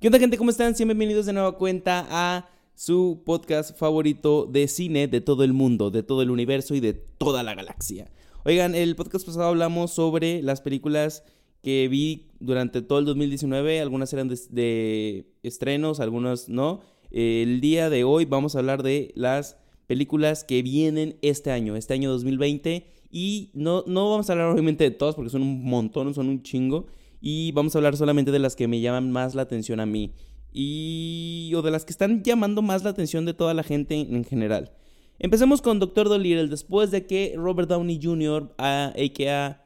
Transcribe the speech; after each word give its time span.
¿Qué 0.00 0.08
onda 0.08 0.18
gente? 0.18 0.38
¿Cómo 0.38 0.48
están? 0.48 0.72
Bienvenidos 0.74 1.26
de 1.26 1.34
nueva 1.34 1.58
cuenta 1.58 2.06
a 2.08 2.48
su 2.74 3.20
podcast 3.22 3.76
favorito 3.76 4.46
de 4.46 4.66
cine 4.66 5.08
de 5.08 5.20
todo 5.20 5.44
el 5.44 5.52
mundo, 5.52 5.90
de 5.90 6.02
todo 6.02 6.22
el 6.22 6.30
universo 6.30 6.74
y 6.74 6.80
de 6.80 6.94
toda 6.94 7.42
la 7.42 7.54
galaxia. 7.54 8.10
Oigan, 8.46 8.74
el 8.74 8.96
podcast 8.96 9.26
pasado 9.26 9.48
hablamos 9.48 9.90
sobre 9.90 10.40
las 10.40 10.62
películas 10.62 11.22
que 11.62 11.86
vi 11.88 12.30
durante 12.38 12.80
todo 12.80 12.98
el 12.98 13.04
2019, 13.04 13.78
algunas 13.78 14.10
eran 14.14 14.28
de, 14.30 15.26
estrenos, 15.42 16.00
algunas 16.00 16.48
no. 16.48 16.80
El 17.10 17.60
día 17.60 17.90
de 17.90 18.02
hoy 18.04 18.24
vamos 18.24 18.56
a 18.56 18.60
hablar 18.60 18.82
de 18.82 19.12
las 19.16 19.58
películas 19.86 20.44
que 20.44 20.62
vienen 20.62 21.18
este 21.20 21.50
año, 21.50 21.76
este 21.76 21.92
año 21.92 22.10
2020. 22.10 22.86
Y 23.10 23.50
no, 23.52 23.84
no 23.86 24.08
vamos 24.08 24.30
a 24.30 24.32
hablar 24.32 24.48
obviamente 24.48 24.82
de 24.82 24.92
todas 24.92 25.14
porque 25.14 25.28
son 25.28 25.42
un 25.42 25.62
montón, 25.62 26.14
son 26.14 26.30
un 26.30 26.42
chingo 26.42 26.86
y 27.20 27.52
vamos 27.52 27.74
a 27.74 27.78
hablar 27.78 27.96
solamente 27.96 28.30
de 28.30 28.38
las 28.38 28.56
que 28.56 28.68
me 28.68 28.80
llaman 28.80 29.10
más 29.10 29.34
la 29.34 29.42
atención 29.42 29.80
a 29.80 29.86
mí 29.86 30.12
y 30.52 31.52
o 31.54 31.62
de 31.62 31.70
las 31.70 31.84
que 31.84 31.92
están 31.92 32.22
llamando 32.22 32.62
más 32.62 32.82
la 32.82 32.90
atención 32.90 33.24
de 33.24 33.34
toda 33.34 33.54
la 33.54 33.62
gente 33.62 33.94
en, 33.94 34.24
general. 34.24 34.72
Empecemos 35.18 35.62
con 35.62 35.78
Doctor 35.78 36.08
Dolittle 36.08 36.48
después 36.48 36.90
de 36.90 37.06
que 37.06 37.34
Robert 37.36 37.68
Downey 37.68 38.00
Jr., 38.02 38.54
a.k.a. 38.58 39.62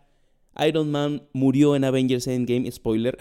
Iron 0.66 0.90
Man, 0.90 1.22
murió 1.32 1.74
en 1.74 1.84
Avengers 1.84 2.26
Endgame, 2.26 2.70
spoiler, 2.70 3.16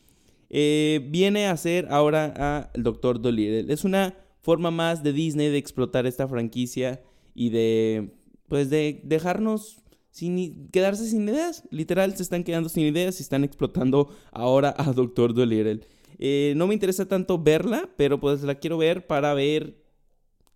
eh, 0.50 1.00
viene 1.10 1.46
a 1.46 1.56
ser 1.56 1.88
ahora 1.90 2.32
a 2.36 2.70
Doctor 2.74 3.20
Dolittle. 3.20 3.72
Es 3.72 3.84
una 3.84 4.14
forma 4.40 4.70
más 4.70 5.02
de 5.02 5.12
Disney 5.12 5.48
de 5.48 5.58
explotar 5.58 6.06
esta 6.06 6.28
franquicia 6.28 7.02
y 7.34 7.50
de, 7.50 8.14
pues, 8.48 8.70
de 8.70 9.00
dejarnos 9.04 9.82
sin 10.16 10.70
quedarse 10.70 11.06
sin 11.06 11.28
ideas. 11.28 11.62
Literal, 11.70 12.16
se 12.16 12.22
están 12.22 12.42
quedando 12.42 12.70
sin 12.70 12.86
ideas 12.86 13.20
y 13.20 13.22
están 13.22 13.44
explotando 13.44 14.08
ahora 14.32 14.74
a 14.78 14.90
Doctor 14.94 15.34
Dolittle. 15.34 15.80
Eh, 16.18 16.54
no 16.56 16.66
me 16.66 16.72
interesa 16.72 17.04
tanto 17.04 17.38
verla, 17.38 17.90
pero 17.98 18.18
pues 18.18 18.42
la 18.42 18.54
quiero 18.54 18.78
ver 18.78 19.06
para 19.06 19.34
ver 19.34 19.76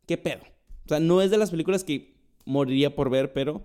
qué 0.06 0.16
pedo. 0.16 0.40
O 0.86 0.88
sea, 0.88 0.98
no 0.98 1.20
es 1.20 1.30
de 1.30 1.36
las 1.36 1.50
películas 1.50 1.84
que 1.84 2.14
moriría 2.46 2.96
por 2.96 3.10
ver, 3.10 3.34
pero, 3.34 3.62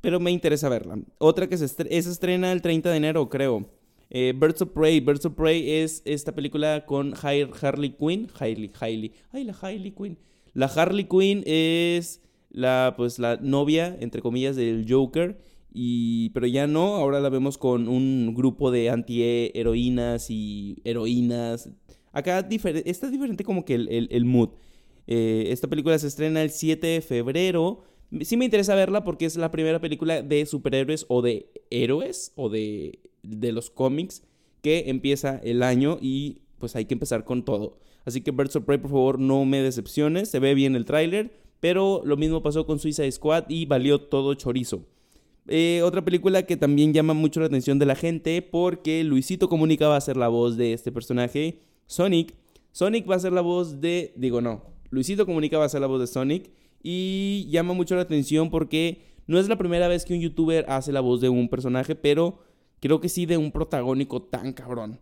pero 0.00 0.20
me 0.20 0.30
interesa 0.30 0.68
verla. 0.68 1.00
Otra 1.18 1.48
que 1.48 1.58
se 1.58 1.64
estrena 1.64 2.52
el 2.52 2.62
30 2.62 2.90
de 2.92 2.96
enero, 2.96 3.28
creo. 3.28 3.66
Eh, 4.10 4.34
Birds 4.36 4.62
of 4.62 4.68
Prey. 4.68 5.00
Birds 5.00 5.26
of 5.26 5.34
Prey 5.34 5.68
es 5.68 6.00
esta 6.04 6.30
película 6.32 6.86
con 6.86 7.12
Harley 7.20 7.90
Quinn. 7.98 8.28
Harley, 8.38 8.70
Harley. 8.78 9.12
Ay, 9.32 9.42
la 9.42 9.56
Harley 9.60 9.90
Quinn. 9.90 10.16
La 10.52 10.66
Harley 10.66 11.08
Quinn 11.08 11.42
es 11.44 12.20
la, 12.54 12.94
pues, 12.96 13.18
la 13.18 13.36
novia, 13.36 13.96
entre 14.00 14.22
comillas, 14.22 14.56
del 14.56 14.86
Joker. 14.88 15.38
Y, 15.72 16.30
pero 16.30 16.46
ya 16.46 16.68
no, 16.68 16.94
ahora 16.94 17.20
la 17.20 17.28
vemos 17.28 17.58
con 17.58 17.88
un 17.88 18.32
grupo 18.34 18.70
de 18.70 18.90
anti-heroínas 18.90 20.30
y 20.30 20.80
heroínas. 20.84 21.68
Acá 22.12 22.46
está 22.84 23.10
diferente 23.10 23.42
como 23.42 23.64
que 23.64 23.74
el, 23.74 24.24
mood. 24.24 24.50
Eh, 25.08 25.46
esta 25.48 25.66
película 25.68 25.98
se 25.98 26.06
estrena 26.06 26.42
el 26.42 26.50
7 26.50 26.86
de 26.86 27.00
febrero. 27.00 27.82
Sí 28.20 28.36
me 28.36 28.44
interesa 28.44 28.76
verla 28.76 29.02
porque 29.02 29.24
es 29.26 29.36
la 29.36 29.50
primera 29.50 29.80
película 29.80 30.22
de 30.22 30.46
superhéroes 30.46 31.06
o 31.08 31.22
de 31.22 31.50
héroes 31.70 32.32
o 32.36 32.48
de, 32.48 33.00
de 33.24 33.50
los 33.50 33.70
cómics 33.70 34.22
que 34.62 34.84
empieza 34.86 35.40
el 35.42 35.64
año 35.64 35.98
y 36.00 36.42
pues 36.60 36.76
hay 36.76 36.84
que 36.84 36.94
empezar 36.94 37.24
con 37.24 37.44
todo. 37.44 37.78
Así 38.04 38.20
que 38.20 38.30
Birds 38.30 38.54
of 38.54 38.64
Prey, 38.64 38.78
por 38.78 38.90
favor, 38.90 39.18
no 39.18 39.44
me 39.44 39.60
decepciones. 39.60 40.30
Se 40.30 40.38
ve 40.38 40.54
bien 40.54 40.76
el 40.76 40.84
tráiler. 40.84 41.43
Pero 41.60 42.02
lo 42.04 42.16
mismo 42.16 42.42
pasó 42.42 42.66
con 42.66 42.78
Suicide 42.78 43.10
Squad 43.10 43.44
y 43.48 43.66
valió 43.66 44.00
todo 44.00 44.34
chorizo. 44.34 44.84
Eh, 45.46 45.82
otra 45.82 46.04
película 46.04 46.44
que 46.44 46.56
también 46.56 46.94
llama 46.94 47.12
mucho 47.12 47.40
la 47.40 47.46
atención 47.46 47.78
de 47.78 47.86
la 47.86 47.94
gente 47.94 48.40
porque 48.40 49.04
Luisito 49.04 49.48
Comunica 49.48 49.88
va 49.88 49.96
a 49.96 50.00
ser 50.00 50.16
la 50.16 50.28
voz 50.28 50.56
de 50.56 50.72
este 50.72 50.90
personaje, 50.90 51.60
Sonic. 51.86 52.34
Sonic 52.72 53.08
va 53.08 53.16
a 53.16 53.20
ser 53.20 53.32
la 53.32 53.42
voz 53.42 53.80
de, 53.80 54.14
digo 54.16 54.40
no, 54.40 54.62
Luisito 54.90 55.26
Comunica 55.26 55.58
va 55.58 55.66
a 55.66 55.68
ser 55.68 55.82
la 55.82 55.86
voz 55.86 56.00
de 56.00 56.06
Sonic 56.06 56.50
y 56.82 57.46
llama 57.50 57.74
mucho 57.74 57.94
la 57.94 58.02
atención 58.02 58.50
porque 58.50 59.02
no 59.26 59.38
es 59.38 59.48
la 59.48 59.58
primera 59.58 59.88
vez 59.88 60.04
que 60.04 60.14
un 60.14 60.20
youtuber 60.20 60.64
hace 60.68 60.92
la 60.92 61.00
voz 61.00 61.20
de 61.20 61.28
un 61.28 61.48
personaje, 61.48 61.94
pero 61.94 62.38
creo 62.80 63.00
que 63.00 63.08
sí 63.08 63.26
de 63.26 63.36
un 63.36 63.52
protagónico 63.52 64.22
tan 64.22 64.52
cabrón. 64.52 65.00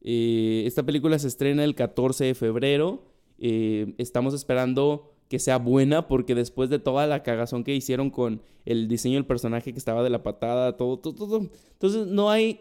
Eh, 0.00 0.64
esta 0.66 0.82
película 0.82 1.18
se 1.18 1.28
estrena 1.28 1.64
el 1.64 1.74
14 1.74 2.24
de 2.24 2.34
febrero. 2.34 3.04
Eh, 3.38 3.94
estamos 3.98 4.34
esperando 4.34 5.11
que 5.32 5.38
sea 5.38 5.56
buena, 5.56 6.08
porque 6.08 6.34
después 6.34 6.68
de 6.68 6.78
toda 6.78 7.06
la 7.06 7.22
cagazón 7.22 7.64
que 7.64 7.74
hicieron 7.74 8.10
con 8.10 8.42
el 8.66 8.86
diseño 8.86 9.14
del 9.14 9.24
personaje 9.24 9.72
que 9.72 9.78
estaba 9.78 10.02
de 10.02 10.10
la 10.10 10.22
patada, 10.22 10.76
todo, 10.76 10.98
todo, 10.98 11.14
todo. 11.14 11.50
Entonces 11.72 12.06
no 12.06 12.28
hay, 12.28 12.60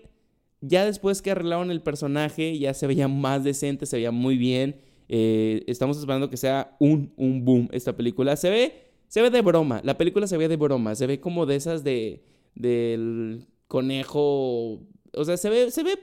ya 0.61 0.85
después 0.85 1.21
que 1.21 1.31
arreglaron 1.31 1.69
el 1.69 1.81
personaje, 1.81 2.57
ya 2.57 2.73
se 2.73 2.87
veía 2.87 3.09
más 3.09 3.43
decente, 3.43 3.85
se 3.85 3.97
veía 3.97 4.11
muy 4.11 4.37
bien. 4.37 4.77
Eh, 5.09 5.65
estamos 5.67 5.97
esperando 5.97 6.29
que 6.29 6.37
sea 6.37 6.77
un, 6.79 7.11
un 7.17 7.43
boom 7.43 7.67
esta 7.73 7.93
película. 7.93 8.37
Se 8.37 8.49
ve, 8.49 8.73
se 9.09 9.21
ve 9.21 9.29
de 9.29 9.41
broma, 9.41 9.81
la 9.83 9.97
película 9.97 10.25
se 10.25 10.37
ve 10.37 10.47
de 10.47 10.55
broma, 10.55 10.95
se 10.95 11.07
ve 11.07 11.19
como 11.19 11.45
de 11.45 11.57
esas 11.57 11.83
de, 11.83 12.23
del 12.55 13.47
conejo, 13.67 14.79
o 15.13 15.25
sea, 15.25 15.35
se 15.35 15.49
ve, 15.49 15.71
se 15.71 15.83
ve 15.83 15.99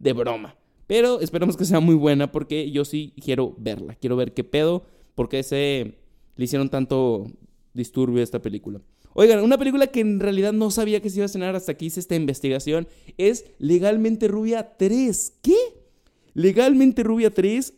de 0.00 0.12
broma. 0.12 0.56
Pero 0.88 1.20
esperamos 1.20 1.56
que 1.56 1.64
sea 1.64 1.78
muy 1.78 1.94
buena 1.94 2.32
porque 2.32 2.68
yo 2.72 2.84
sí 2.84 3.14
quiero 3.22 3.54
verla, 3.58 3.94
quiero 3.94 4.16
ver 4.16 4.34
qué 4.34 4.42
pedo, 4.42 4.82
porque 5.14 5.38
ese 5.38 5.99
le 6.40 6.44
hicieron 6.44 6.70
tanto 6.70 7.30
disturbio 7.74 8.22
esta 8.22 8.40
película. 8.40 8.80
Oigan, 9.12 9.44
una 9.44 9.58
película 9.58 9.88
que 9.88 10.00
en 10.00 10.20
realidad 10.20 10.54
no 10.54 10.70
sabía 10.70 11.02
que 11.02 11.10
se 11.10 11.16
iba 11.16 11.24
a 11.24 11.26
estrenar 11.26 11.54
hasta 11.54 11.74
que 11.74 11.84
hice 11.84 12.00
esta 12.00 12.14
investigación 12.16 12.88
es 13.18 13.44
Legalmente 13.58 14.26
Rubia 14.26 14.78
3. 14.78 15.34
¿Qué? 15.42 15.58
Legalmente 16.32 17.02
Rubia 17.02 17.30
3. 17.30 17.74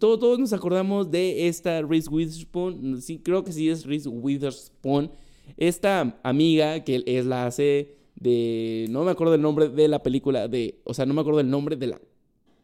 Todos, 0.00 0.40
nos 0.40 0.52
acordamos 0.52 1.12
de 1.12 1.46
esta 1.46 1.82
Reese 1.82 2.10
Witherspoon. 2.10 3.00
Sí, 3.00 3.20
creo 3.20 3.44
que 3.44 3.52
sí 3.52 3.70
es 3.70 3.86
Reese 3.86 4.08
Witherspoon. 4.08 5.12
Esta 5.56 6.18
amiga 6.24 6.82
que 6.82 7.04
es 7.06 7.26
la 7.26 7.46
hace 7.46 7.94
de. 8.16 8.86
No 8.90 9.04
me 9.04 9.12
acuerdo 9.12 9.30
del 9.30 9.42
nombre 9.42 9.68
de 9.68 9.86
la 9.86 10.02
película. 10.02 10.48
De, 10.48 10.80
o 10.82 10.94
sea, 10.94 11.06
no 11.06 11.14
me 11.14 11.20
acuerdo 11.20 11.38
del 11.38 11.50
nombre 11.50 11.76
de 11.76 11.86
la, 11.86 12.00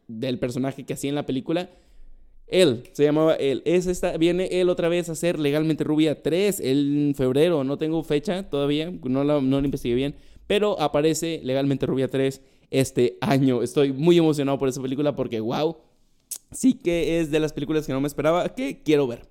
del 0.09 0.39
personaje 0.39 0.85
que 0.85 0.91
hacía 0.91 1.07
en 1.07 1.15
la 1.15 1.25
película. 1.25 1.69
Él, 2.47 2.83
se 2.93 3.03
llamaba 3.03 3.35
él. 3.35 3.61
Es 3.65 4.01
viene 4.17 4.47
él 4.51 4.69
otra 4.69 4.87
vez 4.87 5.09
a 5.09 5.15
ser 5.15 5.37
Legalmente 5.37 5.83
Rubia 5.83 6.21
3 6.21 6.61
en 6.61 7.13
febrero. 7.15 7.63
No 7.63 7.77
tengo 7.77 8.01
fecha 8.03 8.49
todavía, 8.49 8.91
no 9.03 9.23
la, 9.23 9.41
no 9.41 9.59
investigué 9.59 9.95
bien. 9.95 10.15
Pero 10.47 10.79
aparece 10.79 11.41
Legalmente 11.43 11.85
Rubia 11.85 12.07
3 12.07 12.41
este 12.71 13.17
año. 13.19 13.61
Estoy 13.63 13.91
muy 13.91 14.17
emocionado 14.17 14.57
por 14.57 14.69
esa 14.69 14.81
película 14.81 15.15
porque, 15.15 15.41
wow, 15.41 15.77
sí 16.51 16.73
que 16.73 17.19
es 17.19 17.31
de 17.31 17.39
las 17.39 17.51
películas 17.51 17.85
que 17.85 17.93
no 17.93 18.01
me 18.01 18.07
esperaba, 18.07 18.47
que 18.55 18.81
quiero 18.81 19.07
ver. 19.07 19.27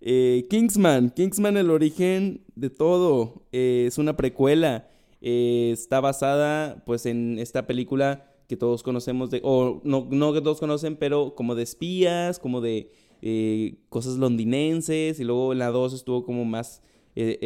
Eh, 0.00 0.46
Kingsman, 0.50 1.10
Kingsman, 1.10 1.56
el 1.56 1.70
origen 1.70 2.42
de 2.54 2.70
todo. 2.70 3.42
Eh, 3.52 3.86
es 3.88 3.98
una 3.98 4.16
precuela. 4.16 4.88
Eh, 5.20 5.70
está 5.72 6.00
basada 6.00 6.84
pues 6.84 7.06
en 7.06 7.38
esta 7.38 7.66
película 7.66 8.33
que 8.54 8.58
todos 8.58 8.84
conocemos, 8.84 9.30
de, 9.30 9.40
o 9.42 9.80
no, 9.82 10.06
no 10.08 10.32
que 10.32 10.40
todos 10.40 10.60
conocen, 10.60 10.94
pero 10.96 11.34
como 11.34 11.56
de 11.56 11.64
espías, 11.64 12.38
como 12.38 12.60
de 12.60 12.92
eh, 13.20 13.80
cosas 13.88 14.16
londinenses, 14.16 15.18
y 15.18 15.24
luego 15.24 15.52
en 15.52 15.58
la 15.58 15.70
2 15.70 15.92
estuvo 15.92 16.24
como 16.24 16.44
más 16.44 16.80
eh, 17.16 17.38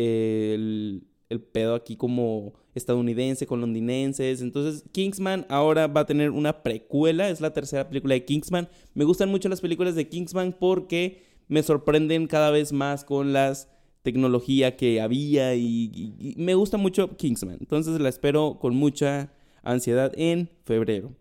el, 0.54 1.06
el, 1.30 1.40
pedo 1.40 1.74
aquí 1.74 1.96
como 1.96 2.52
estadounidense 2.74 3.46
con 3.46 3.62
londinenses. 3.62 4.42
Entonces 4.42 4.84
Kingsman 4.92 5.46
ahora 5.48 5.86
va 5.86 6.02
a 6.02 6.06
tener 6.06 6.30
una 6.30 6.62
precuela, 6.62 7.30
es 7.30 7.40
la 7.40 7.54
tercera 7.54 7.88
película 7.88 8.12
de 8.12 8.26
Kingsman. 8.26 8.68
Me 8.92 9.04
gustan 9.04 9.30
mucho 9.30 9.48
las 9.48 9.62
películas 9.62 9.94
de 9.94 10.08
Kingsman 10.08 10.54
porque 10.58 11.22
me 11.48 11.62
sorprenden 11.62 12.26
cada 12.26 12.50
vez 12.50 12.72
más 12.72 13.04
con 13.04 13.32
las 13.32 13.70
tecnología 14.02 14.76
que 14.76 15.00
había 15.00 15.54
y 15.54 16.34
me 16.36 16.54
gusta 16.54 16.76
mucho 16.76 17.16
Kingsman. 17.16 17.56
Entonces 17.60 17.98
la 17.98 18.10
espero 18.10 18.58
con 18.60 18.76
mucha 18.76 19.32
ansiedad 19.70 20.12
en 20.16 20.50
febrero. 20.64 21.12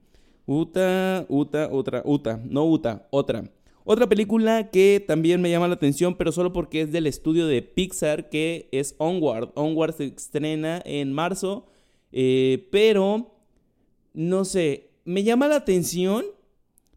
Uta, 0.45 1.25
Uta, 1.29 1.69
otra, 1.71 2.01
Uta, 2.05 2.41
no 2.45 2.65
Uta, 2.65 3.07
otra. 3.11 3.51
Otra 3.83 4.07
película 4.07 4.69
que 4.69 5.03
también 5.05 5.41
me 5.41 5.49
llama 5.49 5.67
la 5.67 5.75
atención, 5.75 6.15
pero 6.17 6.31
solo 6.31 6.51
porque 6.51 6.81
es 6.81 6.91
del 6.91 7.07
estudio 7.07 7.47
de 7.47 7.61
Pixar, 7.61 8.29
que 8.29 8.67
es 8.71 8.95
Onward. 8.97 9.51
Onward 9.55 9.93
se 9.93 10.05
estrena 10.05 10.81
en 10.85 11.13
marzo, 11.13 11.67
eh, 12.11 12.67
pero 12.71 13.33
no 14.13 14.45
sé, 14.45 14.91
me 15.05 15.23
llama 15.23 15.47
la 15.47 15.55
atención 15.55 16.25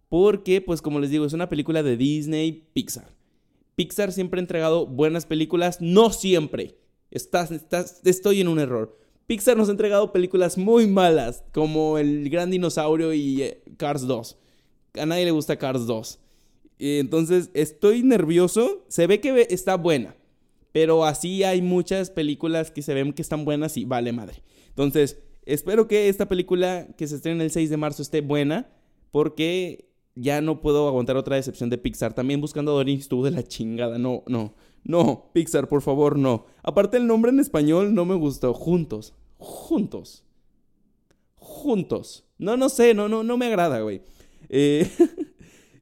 porque, 0.09 0.61
pues 0.61 0.83
como 0.83 0.99
les 0.99 1.11
digo, 1.11 1.25
es 1.25 1.33
una 1.33 1.49
película 1.49 1.85
de 1.85 1.97
Disney 1.97 2.69
Pixar. 2.73 3.15
Pixar 3.77 4.13
siempre 4.13 4.41
ha 4.41 4.43
entregado 4.43 4.87
buenas 4.87 5.27
películas, 5.27 5.81
no 5.81 6.11
siempre. 6.11 6.77
Estás, 7.11 7.51
estás, 7.51 8.01
estoy 8.05 8.41
en 8.41 8.49
un 8.49 8.59
error. 8.59 9.00
Pixar 9.31 9.57
nos 9.57 9.69
ha 9.69 9.71
entregado 9.71 10.11
películas 10.11 10.59
muy 10.59 10.89
malas, 10.89 11.45
como 11.53 11.99
El 11.99 12.29
Gran 12.31 12.51
Dinosaurio 12.51 13.13
y 13.13 13.43
eh, 13.43 13.63
Cars 13.77 14.09
2. 14.09 14.37
A 14.99 15.07
nadie 15.07 15.25
le 15.25 15.31
gusta 15.31 15.57
Cars 15.57 15.87
2. 15.87 16.19
Entonces, 16.81 17.49
estoy 17.55 18.03
nervioso. 18.03 18.85
Se 18.89 19.07
ve 19.07 19.21
que 19.21 19.47
está 19.51 19.77
buena. 19.77 20.17
Pero 20.73 21.05
así 21.05 21.45
hay 21.45 21.63
muchas 21.63 22.11
películas 22.11 22.73
que 22.73 22.83
se 22.83 22.93
ven 22.93 23.13
que 23.13 23.23
están 23.23 23.45
buenas 23.45 23.77
y 23.77 23.85
vale 23.85 24.11
madre. 24.11 24.43
Entonces, 24.71 25.21
espero 25.47 25.87
que 25.87 26.09
esta 26.09 26.27
película 26.27 26.89
que 26.99 27.07
se 27.07 27.15
estrena 27.15 27.45
el 27.45 27.53
6 27.53 27.71
de 27.71 27.77
marzo 27.77 28.03
esté 28.03 28.23
buena. 28.23 28.69
Porque 29.13 29.91
ya 30.17 30.41
no 30.41 30.61
puedo 30.61 30.89
aguantar 30.89 31.17
otra 31.17 31.37
decepción 31.37 31.71
de 31.71 31.79
Pixar. 31.79 32.15
También 32.15 32.41
buscando 32.41 32.73
a 32.73 32.75
Dory 32.75 32.95
estuvo 32.95 33.25
de 33.25 33.31
la 33.31 33.45
chingada. 33.45 33.97
No, 33.97 34.25
no, 34.27 34.55
no, 34.83 35.31
Pixar, 35.33 35.69
por 35.69 35.83
favor, 35.83 36.19
no. 36.19 36.47
Aparte 36.65 36.97
el 36.97 37.07
nombre 37.07 37.31
en 37.31 37.41
español 37.41 37.95
no 37.95 38.05
me 38.05 38.17
gustó. 38.17 38.53
Juntos, 38.55 39.15
juntos, 39.41 40.25
juntos. 41.35 42.25
No, 42.39 42.57
no 42.57 42.69
sé, 42.69 42.95
no, 42.95 43.09
no, 43.09 43.23
no 43.25 43.37
me 43.37 43.47
agrada, 43.47 43.81
güey. 43.81 44.03
Eh, 44.49 44.89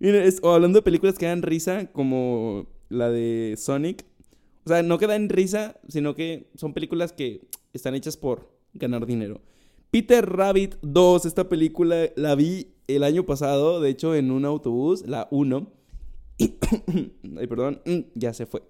hablando 0.42 0.78
de 0.78 0.82
películas 0.82 1.18
que 1.18 1.26
dan 1.26 1.42
risa, 1.42 1.92
como 1.92 2.66
la 2.88 3.10
de 3.10 3.54
Sonic. 3.58 4.04
O 4.64 4.68
sea, 4.68 4.82
no 4.82 4.98
que 4.98 5.06
dan 5.06 5.28
risa, 5.28 5.78
sino 5.88 6.14
que 6.14 6.50
son 6.54 6.72
películas 6.72 7.12
que 7.12 7.48
están 7.72 7.94
hechas 7.94 8.16
por 8.16 8.50
ganar 8.74 9.06
dinero. 9.06 9.40
Peter 9.90 10.24
Rabbit 10.24 10.76
2, 10.82 11.24
esta 11.26 11.48
película 11.48 12.10
la 12.16 12.34
vi 12.34 12.74
el 12.86 13.02
año 13.02 13.24
pasado, 13.24 13.80
de 13.80 13.90
hecho 13.90 14.14
en 14.14 14.30
un 14.30 14.44
autobús, 14.44 15.04
la 15.06 15.28
1. 15.30 15.72
Ay, 17.38 17.46
perdón, 17.46 17.82
ya 18.14 18.32
se 18.34 18.46
fue. 18.46 18.62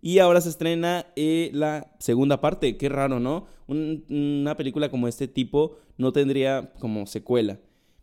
Y 0.00 0.18
ahora 0.20 0.40
se 0.40 0.48
estrena 0.48 1.06
eh, 1.16 1.50
la 1.52 1.94
segunda 1.98 2.40
parte, 2.40 2.76
qué 2.76 2.88
raro, 2.88 3.20
¿no? 3.20 3.46
una 3.68 4.56
película 4.56 4.90
como 4.90 5.08
este 5.08 5.28
tipo 5.28 5.76
no 5.98 6.10
tendría 6.12 6.72
como 6.78 7.06
secuela. 7.06 7.60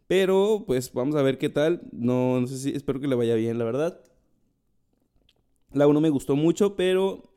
Pero 0.08 0.64
pues 0.68 0.94
vamos 0.94 1.16
a 1.16 1.24
ver 1.24 1.40
qué 1.40 1.50
tal. 1.50 1.82
No, 1.92 2.40
no 2.40 2.48
sé 2.48 2.58
si, 2.58 2.70
espero 2.70 3.00
que 3.00 3.08
le 3.08 3.16
vaya 3.16 3.36
bien, 3.36 3.58
la 3.58 3.66
verdad. 3.66 4.00
La 5.74 5.88
1 5.88 6.00
me 6.02 6.10
gustó 6.10 6.36
mucho, 6.36 6.76
pero 6.76 7.34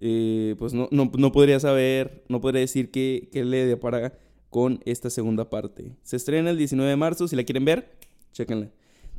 eh, 0.00 0.56
pues 0.58 0.74
no, 0.74 0.88
no, 0.90 1.32
podría 1.32 1.60
saber, 1.60 2.24
no 2.28 2.40
podría 2.40 2.60
decir 2.60 2.90
qué, 2.90 3.28
qué 3.32 3.44
le 3.44 3.64
depara 3.66 4.18
con 4.50 4.80
esta 4.84 5.10
segunda 5.10 5.48
parte. 5.48 5.96
Se 6.02 6.16
estrena 6.16 6.50
el 6.50 6.58
19 6.58 6.90
de 6.90 6.96
marzo, 6.96 7.28
si 7.28 7.36
la 7.36 7.44
quieren 7.44 7.64
ver, 7.64 7.96
chequenla. 8.32 8.70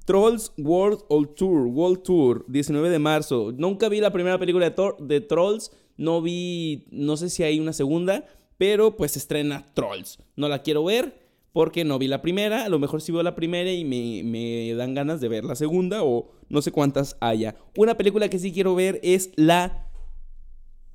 Trolls 0.09 0.51
World 0.57 1.03
Tour, 1.35 1.67
World 1.67 2.01
Tour, 2.01 2.43
19 2.47 2.89
de 2.89 2.97
marzo. 2.97 3.51
Nunca 3.55 3.89
vi 3.89 3.99
la 3.99 4.11
primera 4.11 4.39
película 4.39 4.73
de, 4.97 5.21
Trolls, 5.21 5.71
no 5.97 6.23
vi, 6.23 6.87
no 6.89 7.15
sé 7.15 7.29
si 7.29 7.43
hay 7.43 7.59
una 7.59 7.73
segunda, 7.73 8.25
pero 8.57 8.97
pues 8.97 9.15
estrena 9.15 9.67
Trolls. 9.75 10.17
No 10.35 10.49
la 10.49 10.63
quiero 10.63 10.83
ver 10.83 11.13
porque 11.53 11.85
no 11.85 11.99
vi 11.99 12.07
la 12.07 12.23
primera, 12.23 12.65
a 12.65 12.69
lo 12.69 12.79
mejor 12.79 13.03
sí 13.03 13.11
veo 13.11 13.21
la 13.21 13.35
primera 13.35 13.71
y 13.71 13.85
me, 13.85 14.23
me 14.23 14.73
dan 14.73 14.95
ganas 14.95 15.21
de 15.21 15.27
ver 15.27 15.45
la 15.45 15.53
segunda 15.53 16.01
o 16.01 16.31
no 16.49 16.63
sé 16.63 16.71
cuántas 16.71 17.15
haya. 17.19 17.55
Una 17.77 17.95
película 17.95 18.29
que 18.29 18.39
sí 18.39 18.51
quiero 18.51 18.73
ver 18.73 18.99
es 19.03 19.29
la 19.35 19.89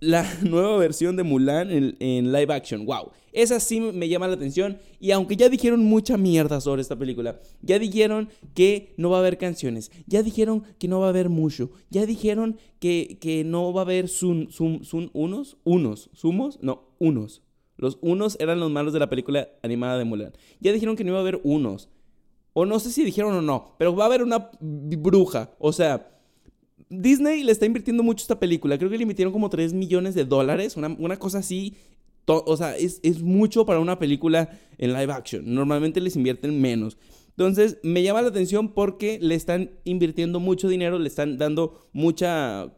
la 0.05 0.29
nueva 0.43 0.77
versión 0.77 1.17
de 1.17 1.23
Mulan 1.23 1.71
en, 1.71 2.33
live 2.33 2.53
action. 2.53 2.85
¡Wow! 2.87 3.11
Esa 3.35 3.61
sí 3.61 3.81
me 3.81 4.09
llama 4.09 4.29
la 4.29 4.35
atención. 4.35 4.79
Y 5.01 5.11
aunque 5.11 5.37
ya 5.37 5.49
dijeron 5.49 5.85
mucha 5.85 6.17
mierda 6.17 6.61
sobre 6.61 6.81
esta 6.81 6.97
película, 6.97 7.41
ya 7.61 7.79
dijeron 7.79 8.31
que 8.55 8.95
no 8.97 9.11
va 9.11 9.19
a 9.19 9.21
haber 9.21 9.37
canciones, 9.37 9.91
ya 10.07 10.23
dijeron 10.23 10.63
que 10.79 10.89
no 10.89 11.01
va 11.01 11.07
a 11.07 11.11
haber 11.11 11.29
mucho, 11.29 11.71
ya 11.91 12.07
dijeron 12.07 12.57
que, 12.79 13.19
que 13.21 13.45
no 13.45 13.73
va 13.73 13.83
a 13.83 13.85
haber 13.85 14.09
sun, 14.09 14.51
sun, 14.51 14.85
sun, 14.85 15.11
unos, 15.13 15.59
unos, 15.65 16.11
sumos, 16.15 16.59
no, 16.63 16.89
unos. 16.99 17.43
Los 17.77 17.99
unos 18.01 18.37
eran 18.39 18.61
los 18.61 18.71
malos 18.71 18.93
de 18.93 19.01
la 19.01 19.11
película 19.11 19.49
animada 19.63 19.99
de 19.99 20.05
Mulan. 20.05 20.33
Ya 20.61 20.73
dijeron 20.73 20.95
que 20.95 21.03
no 21.03 21.11
iba 21.11 21.19
a 21.19 21.23
haber 21.23 21.41
unos. 21.43 21.89
O 22.53 22.65
no 22.67 22.79
sé 22.79 22.93
si 22.93 23.05
dijeron 23.05 23.35
o 23.35 23.43
no, 23.43 23.75
pero 23.79 23.97
va 23.97 24.05
a 24.05 24.07
haber 24.07 24.23
una 24.23 24.51
bruja. 24.61 25.51
O 25.59 25.73
sea, 25.73 26.15
Disney 26.89 27.43
le 27.43 27.53
está 27.53 27.67
invirtiendo 27.67 28.03
mucho 28.03 28.23
esta 28.23 28.39
película. 28.39 28.79
Creo 28.79 28.91
que 28.91 28.97
le 28.97 29.03
invirtieron 29.03 29.33
como 29.33 29.51
3 29.51 29.73
millones 29.73 30.15
de 30.15 30.25
dólares. 30.25 30.77
Una, 30.77 31.17
cosa 31.19 31.39
así. 31.39 31.75
O 32.26 32.56
sea, 32.56 32.76
es, 32.76 33.23
mucho 33.23 33.67
para 33.67 33.81
una 33.81 33.99
película 33.99 34.50
en 34.79 34.93
live 34.93 35.12
action. 35.12 35.55
Normalmente 35.55 36.00
les 36.00 36.17
invierten 36.17 36.61
menos. 36.61 36.97
Entonces, 37.31 37.79
me 37.82 38.03
llama 38.03 38.23
la 38.23 38.29
atención 38.29 38.69
porque 38.73 39.19
le 39.21 39.35
están 39.35 39.73
invirtiendo 39.85 40.41
mucho 40.41 40.69
dinero, 40.69 40.99
le 40.99 41.09
están 41.09 41.37
dando 41.37 41.88
mucha 41.93 42.73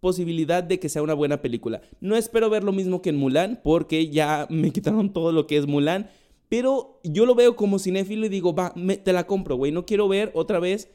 posibilidad 0.00 0.62
de 0.62 0.78
que 0.78 0.88
sea 0.88 1.02
una 1.02 1.14
buena 1.14 1.40
película. 1.40 1.80
No 2.00 2.16
espero 2.16 2.50
ver 2.50 2.64
lo 2.64 2.72
mismo 2.72 3.00
que 3.00 3.10
en 3.10 3.16
Mulan, 3.16 3.60
porque 3.62 4.10
ya 4.10 4.46
me 4.50 4.70
quitaron 4.72 5.12
todo 5.12 5.32
lo 5.32 5.46
que 5.46 5.56
es 5.56 5.66
Mulan. 5.66 6.10
Pero 6.48 7.00
yo 7.04 7.24
lo 7.24 7.34
veo 7.34 7.56
como 7.56 7.78
cinéfilo 7.78 8.26
y 8.26 8.28
digo, 8.28 8.54
va, 8.54 8.74
te 9.02 9.12
la 9.12 9.26
compro, 9.26 9.56
güey. 9.56 9.72
No 9.72 9.86
quiero 9.86 10.06
ver 10.08 10.30
otra 10.34 10.60
vez 10.60 10.90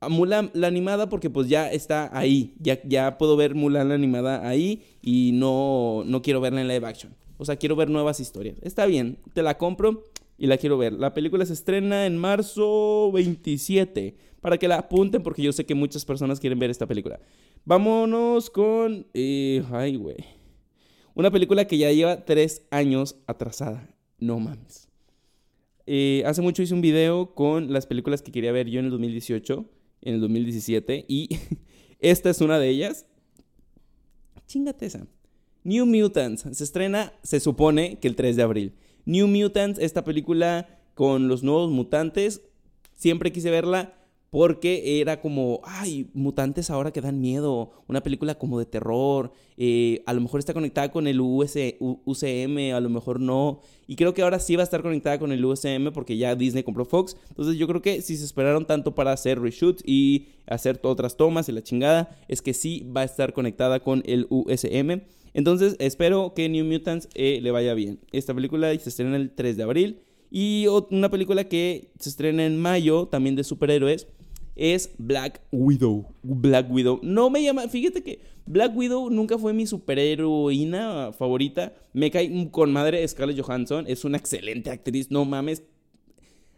a 0.00 0.08
Mulan 0.08 0.50
la 0.54 0.66
animada 0.66 1.08
porque 1.08 1.30
pues 1.30 1.48
ya 1.48 1.70
está 1.70 2.10
ahí. 2.16 2.54
Ya, 2.58 2.80
ya 2.84 3.18
puedo 3.18 3.36
ver 3.36 3.54
Mulan 3.54 3.88
la 3.88 3.94
animada 3.94 4.46
ahí 4.48 4.82
y 5.02 5.32
no, 5.32 6.02
no 6.06 6.22
quiero 6.22 6.40
verla 6.40 6.60
en 6.60 6.68
live 6.68 6.86
action. 6.86 7.14
O 7.38 7.44
sea, 7.44 7.56
quiero 7.56 7.76
ver 7.76 7.90
nuevas 7.90 8.20
historias. 8.20 8.58
Está 8.62 8.86
bien, 8.86 9.18
te 9.32 9.42
la 9.42 9.58
compro 9.58 10.04
y 10.38 10.46
la 10.46 10.58
quiero 10.58 10.78
ver. 10.78 10.92
La 10.92 11.14
película 11.14 11.44
se 11.46 11.52
estrena 11.52 12.06
en 12.06 12.16
marzo 12.16 13.10
27. 13.12 14.16
Para 14.40 14.58
que 14.58 14.68
la 14.68 14.76
apunten 14.76 15.22
porque 15.22 15.42
yo 15.42 15.52
sé 15.52 15.66
que 15.66 15.74
muchas 15.74 16.04
personas 16.04 16.38
quieren 16.38 16.58
ver 16.58 16.70
esta 16.70 16.86
película. 16.86 17.18
Vámonos 17.64 18.48
con... 18.50 19.06
Eh, 19.12 19.64
ay, 19.72 19.96
güey. 19.96 20.16
Una 21.14 21.30
película 21.30 21.66
que 21.66 21.78
ya 21.78 21.90
lleva 21.90 22.24
tres 22.24 22.66
años 22.70 23.16
atrasada. 23.26 23.90
No 24.18 24.38
mames. 24.38 24.88
Eh, 25.86 26.22
hace 26.26 26.42
mucho 26.42 26.62
hice 26.62 26.74
un 26.74 26.80
video 26.80 27.34
con 27.34 27.72
las 27.72 27.86
películas 27.86 28.22
que 28.22 28.30
quería 28.30 28.52
ver 28.52 28.68
yo 28.68 28.78
en 28.80 28.86
el 28.86 28.90
2018 28.90 29.64
en 30.06 30.14
el 30.14 30.20
2017 30.20 31.04
y 31.08 31.28
esta 32.00 32.30
es 32.30 32.40
una 32.40 32.58
de 32.58 32.68
ellas. 32.68 33.06
Chingate 34.46 34.86
esa. 34.86 35.06
New 35.64 35.84
Mutants 35.84 36.46
se 36.52 36.64
estrena, 36.64 37.12
se 37.22 37.40
supone 37.40 37.98
que 37.98 38.08
el 38.08 38.14
3 38.14 38.36
de 38.36 38.42
abril. 38.42 38.74
New 39.04 39.26
Mutants, 39.26 39.80
esta 39.80 40.04
película 40.04 40.80
con 40.94 41.28
los 41.28 41.42
nuevos 41.42 41.70
mutantes, 41.70 42.42
siempre 42.94 43.32
quise 43.32 43.50
verla 43.50 43.94
porque 44.36 45.00
era 45.00 45.22
como, 45.22 45.62
ay, 45.64 46.10
mutantes 46.12 46.68
ahora 46.68 46.92
que 46.92 47.00
dan 47.00 47.22
miedo, 47.22 47.70
una 47.88 48.02
película 48.02 48.34
como 48.34 48.58
de 48.58 48.66
terror, 48.66 49.32
eh, 49.56 50.02
a 50.04 50.12
lo 50.12 50.20
mejor 50.20 50.40
está 50.40 50.52
conectada 50.52 50.92
con 50.92 51.06
el 51.06 51.22
UCM, 51.22 52.74
a 52.74 52.80
lo 52.80 52.90
mejor 52.90 53.18
no, 53.18 53.62
y 53.86 53.96
creo 53.96 54.12
que 54.12 54.20
ahora 54.20 54.38
sí 54.38 54.54
va 54.54 54.62
a 54.62 54.64
estar 54.64 54.82
conectada 54.82 55.18
con 55.18 55.32
el 55.32 55.42
UCM 55.42 55.90
porque 55.90 56.18
ya 56.18 56.34
Disney 56.34 56.62
compró 56.64 56.84
Fox, 56.84 57.16
entonces 57.30 57.56
yo 57.56 57.66
creo 57.66 57.80
que 57.80 58.02
si 58.02 58.14
se 58.18 58.26
esperaron 58.26 58.66
tanto 58.66 58.94
para 58.94 59.10
hacer 59.10 59.40
reshoots 59.40 59.82
y 59.86 60.26
hacer 60.46 60.80
otras 60.82 61.16
tomas 61.16 61.48
y 61.48 61.52
la 61.52 61.62
chingada, 61.62 62.14
es 62.28 62.42
que 62.42 62.52
sí 62.52 62.86
va 62.94 63.00
a 63.00 63.04
estar 63.04 63.32
conectada 63.32 63.80
con 63.80 64.02
el 64.04 64.26
USM. 64.28 65.00
Entonces 65.32 65.76
espero 65.78 66.34
que 66.34 66.50
New 66.50 66.66
Mutants 66.66 67.08
eh, 67.14 67.40
le 67.40 67.50
vaya 67.52 67.72
bien. 67.72 68.00
Esta 68.12 68.34
película 68.34 68.68
se 68.78 68.90
estrena 68.90 69.16
el 69.16 69.30
3 69.30 69.56
de 69.56 69.62
abril. 69.62 70.00
Y 70.30 70.66
una 70.90 71.10
película 71.10 71.44
que 71.44 71.92
se 71.98 72.10
estrena 72.10 72.44
en 72.44 72.60
mayo, 72.60 73.06
también 73.06 73.36
de 73.36 73.44
superhéroes, 73.44 74.06
es 74.56 74.94
Black 74.98 75.42
Widow. 75.52 76.06
Black 76.22 76.70
Widow. 76.70 76.98
No 77.02 77.30
me 77.30 77.42
llama, 77.42 77.68
fíjate 77.68 78.02
que 78.02 78.20
Black 78.46 78.76
Widow 78.76 79.10
nunca 79.10 79.38
fue 79.38 79.52
mi 79.52 79.66
superheroína 79.66 81.12
favorita. 81.12 81.74
Me 81.92 82.10
cae 82.10 82.50
con 82.50 82.72
madre 82.72 83.06
Scarlett 83.06 83.40
Johansson. 83.40 83.84
Es 83.86 84.04
una 84.04 84.16
excelente 84.16 84.70
actriz, 84.70 85.10
no 85.10 85.24
mames. 85.24 85.62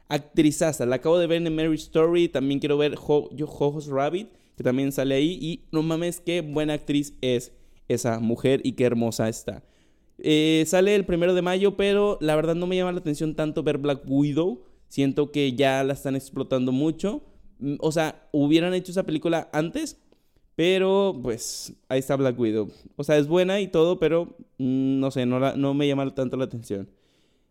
Actrizaza. 0.09 0.87
La 0.87 0.97
acabo 0.97 1.19
de 1.19 1.27
ver 1.27 1.45
en 1.45 1.55
Mary 1.55 1.75
Story. 1.75 2.29
También 2.29 2.61
quiero 2.61 2.79
ver 2.79 2.95
Ho 2.97 3.29
Jojo's 3.37 3.89
Rabbit, 3.89 4.29
que 4.57 4.63
también 4.63 4.93
sale 4.93 5.17
ahí. 5.17 5.39
Y 5.41 5.65
no 5.73 5.83
mames, 5.83 6.21
qué 6.21 6.41
buena 6.41 6.75
actriz 6.75 7.15
es 7.21 7.53
esa 7.89 8.21
mujer 8.21 8.61
y 8.65 8.73
qué 8.73 8.85
hermosa 8.85 9.29
está. 9.29 9.65
Eh, 10.19 10.65
sale 10.67 10.95
el 10.95 11.05
primero 11.05 11.33
de 11.33 11.43
mayo, 11.43 11.77
pero 11.77 12.19
la 12.21 12.37
verdad 12.37 12.55
no 12.55 12.67
me 12.67 12.77
llama 12.77 12.93
la 12.93 12.99
atención 12.99 13.35
tanto 13.35 13.63
ver 13.63 13.79
Black 13.79 14.03
Widow. 14.07 14.63
Siento 14.89 15.31
que 15.31 15.55
ya 15.55 15.83
la 15.85 15.93
están 15.95 16.17
explotando 16.17 16.73
mucho. 16.73 17.23
Mm, 17.59 17.77
o 17.81 17.93
sea, 17.93 18.29
hubieran 18.33 18.75
hecho 18.75 18.93
esa 18.93 19.05
película 19.05 19.49
antes, 19.53 19.99
pero 20.55 21.19
pues 21.23 21.75
ahí 21.89 22.01
está 22.01 22.17
Black 22.17 22.39
Widow. 22.39 22.71
O 22.97 23.05
sea, 23.05 23.19
es 23.19 23.29
buena 23.29 23.61
y 23.61 23.69
todo, 23.69 23.99
pero 23.99 24.37
mm, 24.59 25.01
no 25.01 25.11
sé, 25.11 25.27
no, 25.27 25.39
no 25.57 25.75
me 25.75 25.87
llama 25.87 26.13
tanto 26.15 26.37
la 26.37 26.45
atención. 26.45 26.89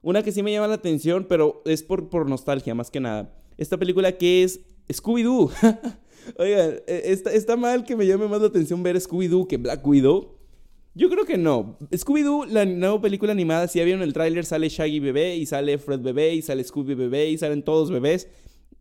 Una 0.02 0.24
que 0.24 0.32
sí 0.32 0.44
me 0.44 0.52
llama 0.52 0.68
la 0.68 0.76
atención, 0.76 1.26
pero 1.28 1.62
es 1.66 1.84
por, 1.84 2.10
por 2.10 2.30
nostalgia 2.30 2.76
más 2.76 2.92
que 2.92 3.00
nada. 3.00 3.34
Esta 3.58 3.78
película 3.78 4.12
que 4.14 4.44
es 4.44 4.62
Scooby-Doo. 4.90 5.52
Oigan, 6.38 6.76
e, 6.88 7.02
está, 7.06 7.34
está 7.34 7.56
mal 7.56 7.84
que 7.84 7.96
me 7.96 8.06
llame 8.06 8.28
más 8.28 8.42
la 8.42 8.48
atención 8.48 8.84
ver 8.84 8.98
Scooby-Doo 8.98 9.48
que 9.48 9.58
Black 9.58 9.86
Widow. 9.86 10.38
Yo 10.94 11.10
creo 11.10 11.26
que 11.26 11.38
no. 11.38 11.78
Scooby-Doo, 11.92 12.46
la 12.46 12.66
nueva 12.66 13.02
película 13.02 13.32
animada, 13.32 13.68
si 13.68 13.80
ya 13.80 13.86
vieron 13.86 14.02
el 14.02 14.14
tráiler, 14.14 14.46
sale 14.46 14.70
Shaggy 14.70 15.00
bebé 15.00 15.36
y 15.36 15.46
sale 15.46 15.78
Fred 15.78 16.00
bebé 16.00 16.34
y 16.34 16.42
sale 16.42 16.64
Scooby 16.64 16.96
bebé 16.96 17.30
y 17.30 17.38
salen 17.38 17.64
todos 17.64 17.92
bebés 17.92 18.28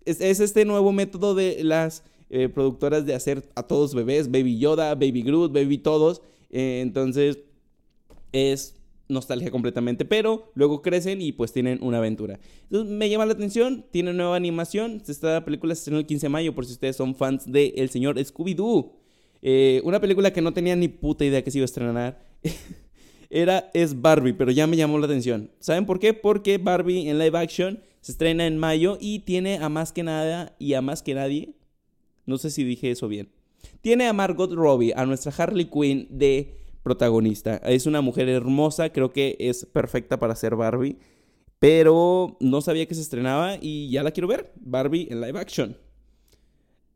es, 0.07 0.41
este 0.41 0.65
nuevo 0.65 0.93
método 0.93 1.35
de 1.35 1.63
las 1.63 2.03
eh, 2.31 2.49
productoras 2.49 3.05
de 3.05 3.15
hacer 3.15 3.45
a 3.55 3.63
todos 3.65 3.95
bebés, 3.95 4.31
Baby 4.31 4.59
Yoda, 4.59 4.95
Baby 4.95 5.23
Groot, 5.23 5.53
Baby 5.53 5.79
todos. 5.79 6.23
Eh, 6.51 6.81
entonces 6.83 7.39
es 8.33 8.75
nostalgia 9.09 9.51
completamente, 9.51 10.05
pero 10.05 10.51
luego 10.55 10.83
crecen 10.83 11.21
y 11.21 11.33
pues 11.33 11.53
tienen 11.53 11.79
una 11.83 11.99
aventura. 11.99 12.41
Entonces 12.65 12.91
me 12.93 13.09
llama 13.09 13.27
la 13.27 13.33
atención, 13.33 13.85
tiene 13.91 14.13
nueva 14.13 14.37
animación, 14.37 15.03
esta 15.07 15.45
película 15.45 15.75
se 15.75 15.81
estrenó 15.81 15.99
el 15.99 16.07
15 16.07 16.27
de 16.27 16.31
mayo 16.31 16.55
por 16.55 16.67
si 16.67 16.73
ustedes 16.73 16.97
son 16.97 17.15
fans 17.15 17.51
de 17.51 17.75
El 17.77 17.91
Señor 17.91 18.19
Scooby-Doo. 18.19 18.93
Eh, 19.43 19.81
una 19.85 20.01
película 20.01 20.33
que 20.33 20.43
no 20.43 20.53
tenía 20.53 20.75
ni 20.75 20.89
puta 20.89 21.25
idea 21.25 21.43
que 21.43 21.51
se 21.51 21.59
iba 21.59 21.65
a 21.65 21.67
estrenar. 21.67 22.21
Era, 23.31 23.71
es 23.75 24.01
Barbie, 24.01 24.33
pero 24.33 24.51
ya 24.51 24.67
me 24.67 24.77
llamó 24.77 24.99
la 24.99 25.07
atención. 25.07 25.51
¿Saben 25.59 25.85
por 25.85 25.99
qué? 25.99 26.15
Porque 26.15 26.59
Barbie 26.59 27.09
en 27.09 27.19
live 27.19 27.39
action 27.39 27.81
Se 28.07 28.13
estrena 28.13 28.47
en 28.47 28.57
mayo 28.57 28.99
y 29.01 29.19
tiene 29.19 29.59
a 29.59 29.69
más 29.69 29.91
que 29.91 30.05
nada 30.05 30.55
y 30.61 30.75
a 30.75 30.81
más 30.81 31.03
que 31.03 31.13
nadie. 31.13 31.57
No 32.25 32.39
sé 32.39 32.53
si 32.53 32.63
dije 32.63 32.93
eso 32.93 33.09
bien. 33.09 33.33
Tiene 33.81 34.07
a 34.07 34.13
Margot 34.13 34.53
Robbie, 34.53 34.93
a 34.95 35.05
nuestra 35.07 35.33
Harley 35.37 35.65
Quinn 35.65 36.07
de 36.09 36.55
protagonista. 36.85 37.57
Es 37.57 37.85
una 37.85 38.03
mujer 38.03 38.29
hermosa, 38.29 38.91
creo 38.93 39.13
que 39.13 39.35
es 39.41 39.67
perfecta 39.67 40.21
para 40.21 40.37
ser 40.37 40.55
Barbie. 40.55 40.99
Pero 41.59 42.37
no 42.39 42.61
sabía 42.61 42.87
que 42.87 42.95
se 42.95 43.01
estrenaba 43.01 43.59
y 43.61 43.91
ya 43.91 44.05
la 44.05 44.13
quiero 44.13 44.29
ver. 44.29 44.53
Barbie 44.55 45.09
en 45.11 45.21
live 45.21 45.41
action. 45.41 45.77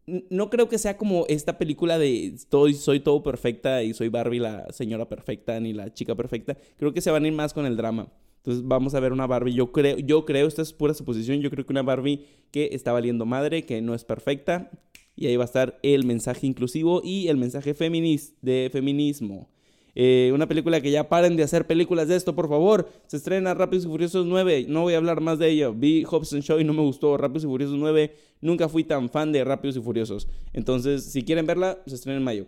No 0.06 0.48
creo 0.48 0.68
que 0.68 0.78
sea 0.78 0.96
como 0.96 1.26
esta 1.28 1.58
película 1.58 1.98
de 1.98 2.36
soy 2.78 3.00
todo 3.00 3.24
perfecta 3.24 3.82
y 3.82 3.94
soy 3.94 4.10
Barbie 4.10 4.38
la 4.38 4.72
señora 4.72 5.08
perfecta 5.08 5.58
ni 5.58 5.72
la 5.72 5.92
chica 5.92 6.14
perfecta. 6.14 6.56
Creo 6.76 6.94
que 6.94 7.00
se 7.00 7.10
van 7.10 7.24
a 7.24 7.26
ir 7.26 7.34
más 7.34 7.52
con 7.52 7.66
el 7.66 7.76
drama. 7.76 8.12
Entonces 8.40 8.66
vamos 8.66 8.94
a 8.94 9.00
ver 9.00 9.12
una 9.12 9.26
Barbie, 9.26 9.52
yo 9.52 9.70
creo, 9.70 9.98
yo 9.98 10.24
creo, 10.24 10.48
esta 10.48 10.62
es 10.62 10.72
pura 10.72 10.94
suposición, 10.94 11.40
yo 11.40 11.50
creo 11.50 11.66
que 11.66 11.72
una 11.72 11.82
Barbie 11.82 12.24
que 12.50 12.70
está 12.72 12.90
valiendo 12.92 13.26
madre, 13.26 13.66
que 13.66 13.82
no 13.82 13.94
es 13.94 14.04
perfecta, 14.04 14.70
y 15.14 15.26
ahí 15.26 15.36
va 15.36 15.44
a 15.44 15.46
estar 15.46 15.78
el 15.82 16.06
mensaje 16.06 16.46
inclusivo 16.46 17.02
y 17.04 17.28
el 17.28 17.36
mensaje 17.36 17.74
feminista 17.74 18.34
de 18.40 18.70
feminismo. 18.72 19.50
Eh, 19.94 20.30
una 20.32 20.46
película 20.46 20.80
que 20.80 20.90
ya 20.90 21.08
paren 21.08 21.36
de 21.36 21.42
hacer 21.42 21.66
películas 21.66 22.08
de 22.08 22.16
esto, 22.16 22.34
por 22.34 22.48
favor. 22.48 22.88
Se 23.06 23.16
estrena 23.16 23.52
Rápidos 23.52 23.84
y 23.84 23.88
Furiosos 23.88 24.24
9. 24.24 24.66
No 24.68 24.82
voy 24.82 24.94
a 24.94 24.98
hablar 24.98 25.20
más 25.20 25.38
de 25.38 25.50
ello. 25.50 25.74
Vi 25.74 26.04
Hobson 26.04 26.40
Show 26.40 26.60
y 26.60 26.64
no 26.64 26.72
me 26.72 26.82
gustó. 26.82 27.16
Rápidos 27.16 27.44
y 27.44 27.46
Furiosos 27.48 27.76
9. 27.76 28.14
Nunca 28.40 28.68
fui 28.68 28.84
tan 28.84 29.10
fan 29.10 29.32
de 29.32 29.44
Rápidos 29.44 29.76
y 29.76 29.80
Furiosos. 29.80 30.28
Entonces, 30.52 31.04
si 31.04 31.22
quieren 31.22 31.44
verla, 31.44 31.82
se 31.86 31.96
estrena 31.96 32.18
en 32.18 32.24
mayo. 32.24 32.46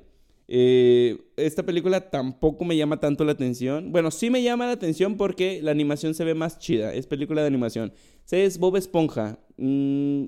Eh, 0.54 1.16
esta 1.37 1.62
película 1.62 2.11
tampoco 2.11 2.66
me 2.66 2.76
llama 2.76 3.00
tanto 3.00 3.25
la 3.25 3.32
atención. 3.32 3.90
Bueno, 3.90 4.11
sí 4.11 4.28
me 4.28 4.42
llama 4.42 4.66
la 4.66 4.73
atención 4.73 5.16
porque 5.16 5.62
la 5.62 5.71
animación 5.71 6.12
se 6.12 6.25
ve 6.25 6.35
más 6.35 6.59
chida. 6.59 6.92
Es 6.92 7.06
película 7.06 7.40
de 7.40 7.47
animación. 7.47 7.94
Se 8.26 8.44
es 8.44 8.59
Bob 8.59 8.76
Esponja. 8.76 9.38
Mm, 9.56 10.25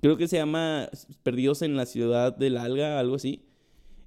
creo 0.00 0.16
que 0.16 0.28
se 0.28 0.38
llama 0.38 0.88
Perdidos 1.24 1.60
en 1.60 1.76
la 1.76 1.84
ciudad 1.84 2.34
del 2.34 2.56
alga, 2.56 2.98
algo 2.98 3.16
así. 3.16 3.44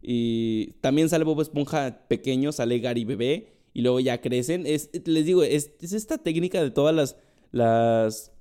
Y 0.01 0.72
también 0.82 1.08
sale 1.08 1.24
Bob 1.24 1.40
Esponja 1.40 2.08
pequeño, 2.08 2.51
sale 2.51 2.80
Gary 2.80 3.06
bebé. 3.06 3.50
Y 3.75 3.84
luego 3.84 4.00
ya 4.00 4.22
crecen. 4.22 4.66
Es, 4.66 4.90
les 5.06 5.24
digo, 5.24 5.44
es, 5.44 5.72
esta 5.82 6.18
técnica 6.18 6.63
de 6.63 6.72
todas 6.72 6.96
las, 6.96 7.16
las 7.51 8.32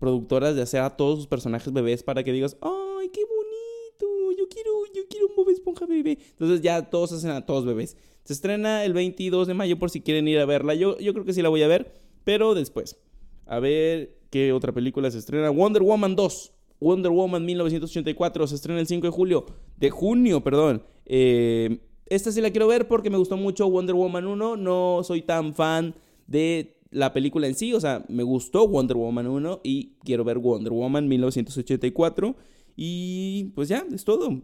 productoras 0.00 0.56
de 0.56 0.62
hacer 0.62 0.80
a 0.80 0.96
todos 0.96 1.16
sus 1.16 1.26
personajes 1.28 1.72
bebés 1.72 2.02
para 2.02 2.24
que 2.24 2.32
digas, 2.32 2.56
¡ay, 2.60 3.08
qué 3.10 3.20
bonito! 3.20 4.32
Yo 4.36 4.48
quiero, 4.48 4.70
yo 4.92 5.02
quiero 5.08 5.28
un 5.28 5.36
Bob 5.36 5.48
Entonces 5.66 6.62
ya 6.62 6.90
todos 6.90 7.12
hacen 7.12 7.30
a 7.30 7.46
todos 7.46 7.64
bebés. 7.64 7.96
Se 8.24 8.32
estrena 8.32 8.84
el 8.84 8.92
22 8.92 9.46
de 9.46 9.54
mayo 9.54 9.78
por 9.78 9.90
si 9.90 10.00
quieren 10.00 10.26
ir 10.28 10.38
a 10.38 10.46
verla. 10.46 10.74
Yo, 10.74 10.98
yo 10.98 11.12
creo 11.12 11.24
que 11.24 11.32
sí 11.32 11.42
la 11.42 11.48
voy 11.48 11.62
a 11.62 11.68
ver, 11.68 11.94
pero 12.24 12.54
después. 12.54 12.98
A 13.46 13.58
ver 13.60 14.16
qué 14.30 14.52
otra 14.52 14.72
película 14.72 15.10
se 15.10 15.18
estrena. 15.18 15.50
Wonder 15.50 15.82
Woman 15.82 16.16
2. 16.16 16.52
Wonder 16.80 17.12
Woman 17.12 17.44
1984 17.44 18.46
se 18.46 18.54
estrena 18.54 18.80
el 18.80 18.86
5 18.86 19.06
de 19.06 19.10
julio. 19.10 19.46
De 19.76 19.90
junio, 19.90 20.42
perdón. 20.42 20.82
Eh, 21.06 21.80
esta 22.06 22.32
sí 22.32 22.40
la 22.40 22.50
quiero 22.50 22.66
ver 22.66 22.88
porque 22.88 23.10
me 23.10 23.18
gustó 23.18 23.36
mucho 23.36 23.68
Wonder 23.68 23.94
Woman 23.94 24.26
1. 24.26 24.56
No 24.56 25.00
soy 25.04 25.22
tan 25.22 25.54
fan 25.54 25.94
de 26.26 26.78
la 26.90 27.12
película 27.12 27.46
en 27.46 27.54
sí. 27.54 27.74
O 27.74 27.80
sea, 27.80 28.04
me 28.08 28.22
gustó 28.22 28.66
Wonder 28.66 28.96
Woman 28.96 29.26
1 29.26 29.60
y 29.62 29.96
quiero 30.04 30.24
ver 30.24 30.38
Wonder 30.38 30.72
Woman 30.72 31.08
1984. 31.08 32.34
Y 32.76 33.52
pues 33.54 33.68
ya, 33.68 33.84
es 33.92 34.04
todo. 34.04 34.42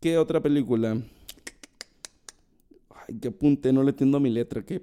¿Qué 0.00 0.16
otra 0.16 0.40
película? 0.40 1.02
Ay, 2.90 3.18
qué 3.20 3.28
apunte, 3.28 3.72
no 3.72 3.82
le 3.82 3.90
entiendo 3.90 4.18
a 4.18 4.20
mi 4.20 4.30
letra. 4.30 4.64
¿Qué? 4.64 4.82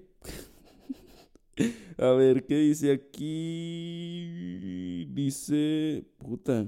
a 1.98 2.10
ver, 2.12 2.45
¿qué 2.45 2.57
dice 2.57 2.91
aquí? 2.91 4.25
Dice. 5.13 6.03
Puta. 6.17 6.65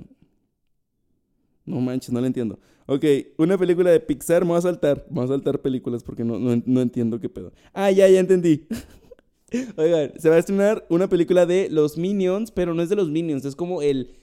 No 1.66 1.82
manches, 1.82 2.12
no 2.14 2.22
le 2.22 2.28
entiendo. 2.28 2.58
Ok, 2.86 3.04
una 3.38 3.58
película 3.58 3.92
de 3.92 4.00
Pixar, 4.00 4.44
me 4.44 4.52
voy 4.52 4.60
a 4.60 4.62
saltar. 4.62 5.06
Vamos 5.10 5.30
a 5.30 5.34
saltar 5.34 5.62
películas 5.62 6.02
porque 6.02 6.24
no, 6.24 6.40
no, 6.40 6.82
entiendo 6.82 7.20
qué 7.20 7.28
pedo. 7.28 7.52
Ah, 7.74 7.92
ya, 7.92 8.08
ya 8.08 8.22
entendí. 8.22 8.66
Oigan, 9.76 10.14
se 10.18 10.30
va 10.30 10.36
a 10.36 10.40
estrenar 10.40 10.86
una 10.90 11.10
película 11.10 11.46
de 11.46 11.68
los 11.70 11.98
Minions, 11.98 12.50
pero 12.50 12.74
no 12.74 12.82
es 12.82 12.88
de 12.88 12.96
los 12.96 13.10
Minions, 13.10 13.44
es 13.44 13.58
como 13.58 13.82
el... 13.82 14.16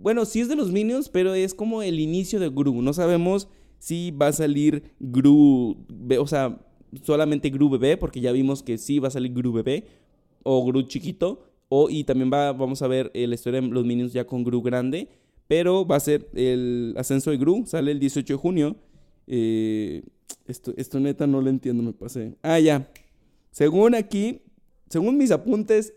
Bueno, 0.00 0.24
sí 0.24 0.40
es 0.40 0.48
de 0.48 0.54
los 0.54 0.70
Minions, 0.70 1.08
pero 1.08 1.34
es 1.34 1.54
como 1.54 1.82
el 1.82 1.98
inicio 1.98 2.38
de 2.38 2.48
Gru. 2.48 2.82
No 2.82 2.92
sabemos 2.92 3.48
si 3.78 4.12
va 4.12 4.28
a 4.28 4.32
salir 4.32 4.92
Gru, 5.00 5.76
o 6.18 6.26
sea, 6.26 6.60
solamente 7.02 7.50
Gru 7.50 7.68
bebé, 7.68 7.96
porque 7.96 8.20
ya 8.20 8.30
vimos 8.30 8.62
que 8.62 8.78
sí 8.78 9.00
va 9.00 9.08
a 9.08 9.10
salir 9.10 9.32
Gru 9.32 9.52
bebé, 9.52 9.86
o 10.44 10.64
Gru 10.64 10.82
chiquito, 10.82 11.42
o 11.68 11.90
y 11.90 12.04
también 12.04 12.30
va, 12.32 12.52
vamos 12.52 12.80
a 12.82 12.88
ver 12.88 13.10
la 13.12 13.34
historia 13.34 13.60
de 13.60 13.66
los 13.66 13.84
Minions 13.84 14.12
ya 14.12 14.24
con 14.24 14.44
Gru 14.44 14.62
grande. 14.62 15.08
Pero 15.48 15.86
va 15.86 15.96
a 15.96 16.00
ser 16.00 16.28
el 16.34 16.94
ascenso 16.96 17.30
de 17.30 17.38
Gru, 17.38 17.64
sale 17.66 17.90
el 17.90 17.98
18 17.98 18.34
de 18.34 18.38
junio. 18.38 18.76
Eh, 19.26 20.02
esto, 20.46 20.72
esto 20.76 21.00
neta 21.00 21.26
no 21.26 21.40
lo 21.40 21.50
entiendo, 21.50 21.82
me 21.82 21.92
pasé. 21.92 22.36
Ah, 22.42 22.60
ya. 22.60 22.88
Según 23.50 23.94
aquí, 23.94 24.42
según 24.88 25.16
mis 25.16 25.30
apuntes 25.30 25.94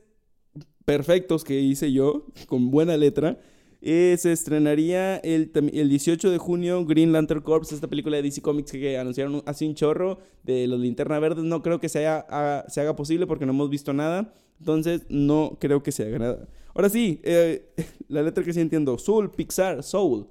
perfectos 0.86 1.43
que 1.43 1.60
hice 1.60 1.91
yo, 1.91 2.25
con 2.48 2.72
buena 2.72 2.98
letra, 2.98 3.39
eh, 3.83 4.15
se 4.19 4.31
estrenaría 4.31 5.17
el, 5.17 5.51
el, 5.73 5.89
18 5.89 6.29
de 6.29 6.38
junio 6.38 6.85
Green 6.85 7.11
Lantern 7.11 7.41
Corps, 7.41 7.71
esta 7.71 7.88
película 7.88 8.17
de 8.17 8.23
DC 8.23 8.41
Comics 8.41 8.71
que, 8.71 8.97
anunciaron 8.97 9.41
hace 9.47 9.65
un 9.65 9.73
chorro 9.73 10.19
de 10.43 10.67
los 10.67 10.79
linterna 10.79 11.17
verdes. 11.17 11.43
No 11.43 11.63
creo 11.63 11.79
que 11.79 11.89
se 11.89 12.05
haga, 12.05 12.65
se 12.69 12.79
haga 12.79 12.95
posible 12.95 13.25
porque 13.25 13.45
no 13.47 13.53
hemos 13.53 13.71
visto 13.71 13.91
nada. 13.91 14.33
Entonces, 14.59 15.01
no 15.09 15.57
creo 15.59 15.81
que 15.81 15.91
se 15.91 16.03
haga 16.03 16.19
nada. 16.19 16.47
Ahora 16.75 16.89
sí, 16.89 17.19
eh, 17.23 17.73
la 18.07 18.21
letra 18.21 18.43
que 18.43 18.53
sí 18.53 18.59
entiendo. 18.59 19.00
Soul, 19.00 19.31
Pixar, 19.31 19.81
Soul. 19.81 20.27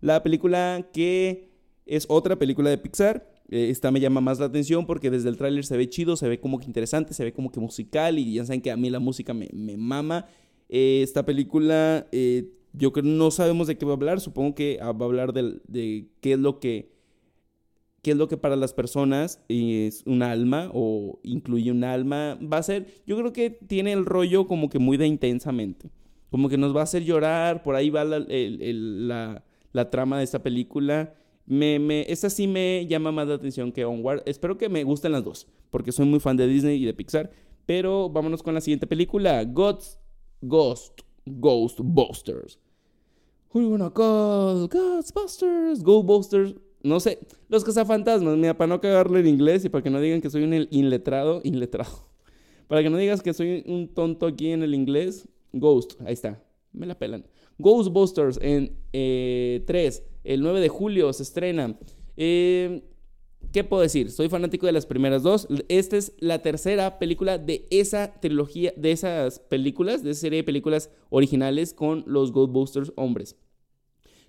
La 0.00 0.22
película 0.22 0.88
que 0.90 1.50
es 1.84 2.06
otra 2.08 2.36
película 2.36 2.70
de 2.70 2.78
Pixar. 2.78 3.28
Eh, 3.50 3.68
esta 3.68 3.90
me 3.90 4.00
llama 4.00 4.22
más 4.22 4.38
la 4.38 4.46
atención 4.46 4.86
porque 4.86 5.10
desde 5.10 5.28
el 5.28 5.36
tráiler 5.36 5.66
se 5.66 5.76
ve 5.76 5.90
chido, 5.90 6.16
se 6.16 6.26
ve 6.26 6.40
como 6.40 6.58
que 6.58 6.64
interesante, 6.64 7.12
se 7.12 7.22
ve 7.22 7.34
como 7.34 7.52
que 7.52 7.60
musical 7.60 8.18
y 8.18 8.32
ya 8.32 8.46
saben 8.46 8.62
que 8.62 8.70
a 8.70 8.76
mí 8.78 8.88
la 8.88 9.00
música 9.00 9.34
me, 9.34 9.76
mama. 9.76 10.26
Eh, 10.70 11.02
esta 11.02 11.26
película, 11.26 12.06
yo 12.74 12.92
creo 12.92 13.04
no 13.04 13.30
sabemos 13.30 13.66
de 13.66 13.78
qué 13.78 13.86
va 13.86 13.92
a 13.92 13.96
hablar. 13.96 14.20
Supongo 14.20 14.54
que 14.54 14.78
va 14.78 14.86
a 14.86 15.04
hablar 15.04 15.32
de, 15.32 15.60
de 15.66 16.08
qué 16.20 16.34
es 16.34 16.38
lo 16.38 16.60
que 16.60 16.94
qué 18.04 18.10
es 18.10 18.16
lo 18.18 18.28
que 18.28 18.36
para 18.36 18.54
las 18.54 18.74
personas 18.74 19.42
es 19.48 20.02
un 20.04 20.22
alma 20.22 20.70
o 20.74 21.18
incluye 21.22 21.72
un 21.72 21.84
alma, 21.84 22.38
va 22.40 22.58
a 22.58 22.62
ser, 22.62 22.86
yo 23.06 23.16
creo 23.16 23.32
que 23.32 23.48
tiene 23.48 23.92
el 23.92 24.04
rollo 24.04 24.46
como 24.46 24.68
que 24.68 24.78
muy 24.78 24.98
de 24.98 25.06
intensamente, 25.06 25.90
como 26.30 26.50
que 26.50 26.58
nos 26.58 26.76
va 26.76 26.80
a 26.80 26.84
hacer 26.84 27.02
llorar, 27.02 27.62
por 27.62 27.74
ahí 27.74 27.88
va 27.88 28.04
la, 28.04 28.20
la, 29.72 29.90
trama 29.90 30.18
de 30.18 30.24
esta 30.24 30.42
película. 30.42 31.14
Me, 31.46 31.78
me, 31.78 32.02
esta 32.02 32.28
sí 32.28 32.46
me 32.46 32.86
llama 32.86 33.10
más 33.10 33.26
la 33.26 33.34
atención 33.36 33.72
que 33.72 33.86
Onward. 33.86 34.22
Espero 34.26 34.58
que 34.58 34.68
me 34.68 34.84
gusten 34.84 35.12
las 35.12 35.24
dos, 35.24 35.46
porque 35.70 35.90
soy 35.90 36.04
muy 36.04 36.20
fan 36.20 36.36
de 36.36 36.46
Disney 36.46 36.82
y 36.82 36.84
de 36.84 36.92
Pixar. 36.92 37.30
Pero 37.64 38.10
vámonos 38.10 38.42
con 38.42 38.52
la 38.52 38.60
siguiente 38.60 38.86
película, 38.86 39.42
Gods, 39.44 39.98
Ghost, 40.42 41.00
Ghostbusters. 41.24 42.58
Who 43.54 43.60
you 43.60 43.70
gonna 43.70 43.90
call? 43.90 44.66
Ghostbusters, 44.68 45.80
Ghostbusters 45.82 46.56
no 46.84 47.00
sé, 47.00 47.18
los 47.48 47.64
cazafantasmas, 47.64 48.36
mira, 48.36 48.56
para 48.56 48.68
no 48.68 48.80
cagarlo 48.80 49.18
en 49.18 49.26
inglés 49.26 49.64
y 49.64 49.70
para 49.70 49.82
que 49.82 49.88
no 49.88 50.00
digan 50.00 50.20
que 50.20 50.28
soy 50.28 50.44
un 50.44 50.68
inletrado, 50.70 51.40
inletrado. 51.42 52.06
Para 52.68 52.82
que 52.82 52.90
no 52.90 52.96
digas 52.96 53.22
que 53.22 53.32
soy 53.32 53.62
un 53.66 53.88
tonto 53.88 54.26
aquí 54.26 54.50
en 54.50 54.62
el 54.62 54.74
inglés, 54.74 55.28
Ghost, 55.52 56.00
ahí 56.04 56.14
está, 56.14 56.42
me 56.72 56.86
la 56.86 56.98
pelan. 56.98 57.24
Ghostbusters 57.58 58.38
en 58.42 58.76
3, 58.90 58.92
eh, 58.92 60.02
el 60.24 60.42
9 60.42 60.60
de 60.60 60.68
julio 60.68 61.12
se 61.12 61.22
estrena. 61.22 61.78
Eh, 62.16 62.82
¿Qué 63.52 63.64
puedo 63.64 63.82
decir? 63.82 64.10
Soy 64.10 64.28
fanático 64.28 64.66
de 64.66 64.72
las 64.72 64.86
primeras 64.86 65.22
dos. 65.22 65.46
Esta 65.68 65.96
es 65.96 66.12
la 66.18 66.42
tercera 66.42 66.98
película 66.98 67.38
de 67.38 67.66
esa 67.70 68.18
trilogía, 68.20 68.72
de 68.76 68.92
esas 68.92 69.38
películas, 69.38 70.02
de 70.02 70.10
esa 70.10 70.22
serie 70.22 70.38
de 70.38 70.44
películas 70.44 70.90
originales 71.10 71.72
con 71.72 72.02
los 72.06 72.32
Ghostbusters 72.32 72.92
hombres. 72.96 73.36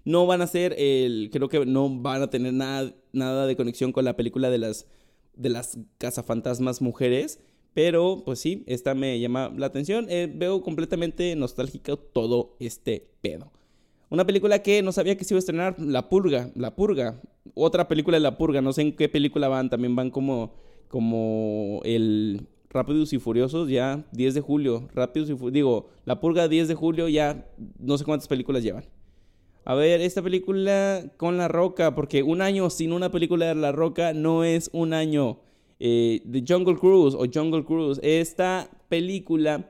No 0.05 0.27
van 0.27 0.41
a 0.43 0.47
ser 0.47 0.75
el, 0.77 1.29
creo 1.31 1.49
que 1.49 1.65
no 1.65 1.89
van 1.89 2.21
a 2.21 2.29
tener 2.29 2.53
nada, 2.53 2.93
nada 3.11 3.47
de 3.47 3.55
conexión 3.55 3.91
con 3.91 4.05
la 4.05 4.15
película 4.15 4.51
de 4.51 4.59
las, 4.59 4.85
de 5.35 5.49
las 5.49 5.79
cazafantasmas 5.97 6.81
mujeres. 6.81 7.39
Pero, 7.73 8.21
pues 8.23 8.39
sí, 8.39 8.63
esta 8.67 8.93
me 8.93 9.19
llama 9.19 9.51
la 9.57 9.65
atención. 9.65 10.05
Eh, 10.09 10.31
veo 10.33 10.61
completamente 10.61 11.35
nostálgico 11.35 11.97
todo 11.97 12.55
este 12.59 13.09
pedo. 13.21 13.51
Una 14.09 14.25
película 14.25 14.59
que 14.59 14.81
no 14.81 14.91
sabía 14.91 15.17
que 15.17 15.25
se 15.25 15.33
iba 15.33 15.39
a 15.39 15.39
estrenar, 15.39 15.75
La 15.79 16.07
Purga, 16.07 16.51
La 16.55 16.75
Purga. 16.75 17.19
Otra 17.55 17.87
película 17.87 18.15
de 18.17 18.21
La 18.21 18.37
Purga, 18.37 18.61
no 18.61 18.71
sé 18.71 18.83
en 18.83 18.95
qué 18.95 19.09
película 19.09 19.47
van, 19.47 19.69
también 19.69 19.95
van 19.95 20.11
como, 20.11 20.53
como 20.87 21.81
el 21.83 22.47
Rápidos 22.69 23.11
y 23.11 23.19
Furiosos, 23.19 23.69
ya 23.69 24.05
10 24.11 24.35
de 24.35 24.41
julio. 24.41 24.87
Rápidos 24.93 25.29
y 25.29 25.33
Furiosos, 25.33 25.53
digo, 25.53 25.89
La 26.05 26.21
Purga 26.21 26.47
10 26.47 26.67
de 26.67 26.75
julio, 26.75 27.09
ya 27.09 27.49
no 27.79 27.97
sé 27.97 28.05
cuántas 28.05 28.27
películas 28.27 28.63
llevan 28.63 28.85
a 29.65 29.73
ver, 29.73 29.99
esta 30.01 30.21
película 30.21 31.11
con 31.17 31.37
La 31.37 31.47
Roca, 31.47 31.95
porque 31.95 32.21
un 32.21 32.41
año 32.43 32.69
sin 32.69 32.93
una 32.93 33.11
película 33.11 33.47
de 33.47 33.55
La 33.55 33.71
Roca 33.71 34.13
no 34.13 34.43
es 34.43 34.69
un 34.73 34.93
año. 34.93 35.39
Eh, 35.79 36.21
de 36.23 36.43
Jungle 36.47 36.77
Cruise 36.77 37.15
o 37.15 37.25
Jungle 37.31 37.65
Cruise, 37.65 37.99
esta 38.01 38.69
película 38.87 39.69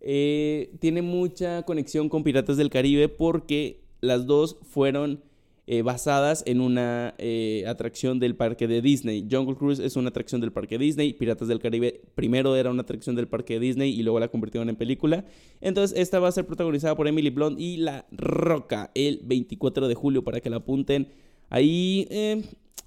eh, 0.00 0.74
tiene 0.80 1.00
mucha 1.00 1.62
conexión 1.62 2.08
con 2.08 2.24
Piratas 2.24 2.56
del 2.56 2.70
Caribe 2.70 3.08
porque 3.08 3.84
las 4.00 4.26
dos 4.26 4.56
fueron 4.62 5.22
eh, 5.66 5.82
basadas 5.82 6.42
en 6.46 6.60
una 6.60 7.14
eh, 7.18 7.64
atracción 7.66 8.18
del 8.18 8.36
parque 8.36 8.68
de 8.68 8.82
Disney. 8.82 9.26
Jungle 9.30 9.56
Cruise 9.56 9.78
es 9.78 9.96
una 9.96 10.10
atracción 10.10 10.40
del 10.40 10.52
parque 10.52 10.78
Disney, 10.78 11.12
Piratas 11.12 11.48
del 11.48 11.60
Caribe 11.60 12.02
primero 12.14 12.56
era 12.56 12.70
una 12.70 12.82
atracción 12.82 13.16
del 13.16 13.28
parque 13.28 13.58
Disney 13.58 13.90
y 13.90 14.02
luego 14.02 14.20
la 14.20 14.28
convirtieron 14.28 14.68
en 14.68 14.76
película. 14.76 15.24
Entonces 15.60 15.98
esta 15.98 16.18
va 16.18 16.28
a 16.28 16.32
ser 16.32 16.46
protagonizada 16.46 16.96
por 16.96 17.08
Emily 17.08 17.30
Blunt 17.30 17.58
y 17.58 17.78
La 17.78 18.06
Roca 18.12 18.90
el 18.94 19.20
24 19.24 19.88
de 19.88 19.94
julio 19.94 20.22
para 20.22 20.40
que 20.40 20.50
la 20.50 20.56
apunten. 20.56 21.08
Ahí 21.50 22.08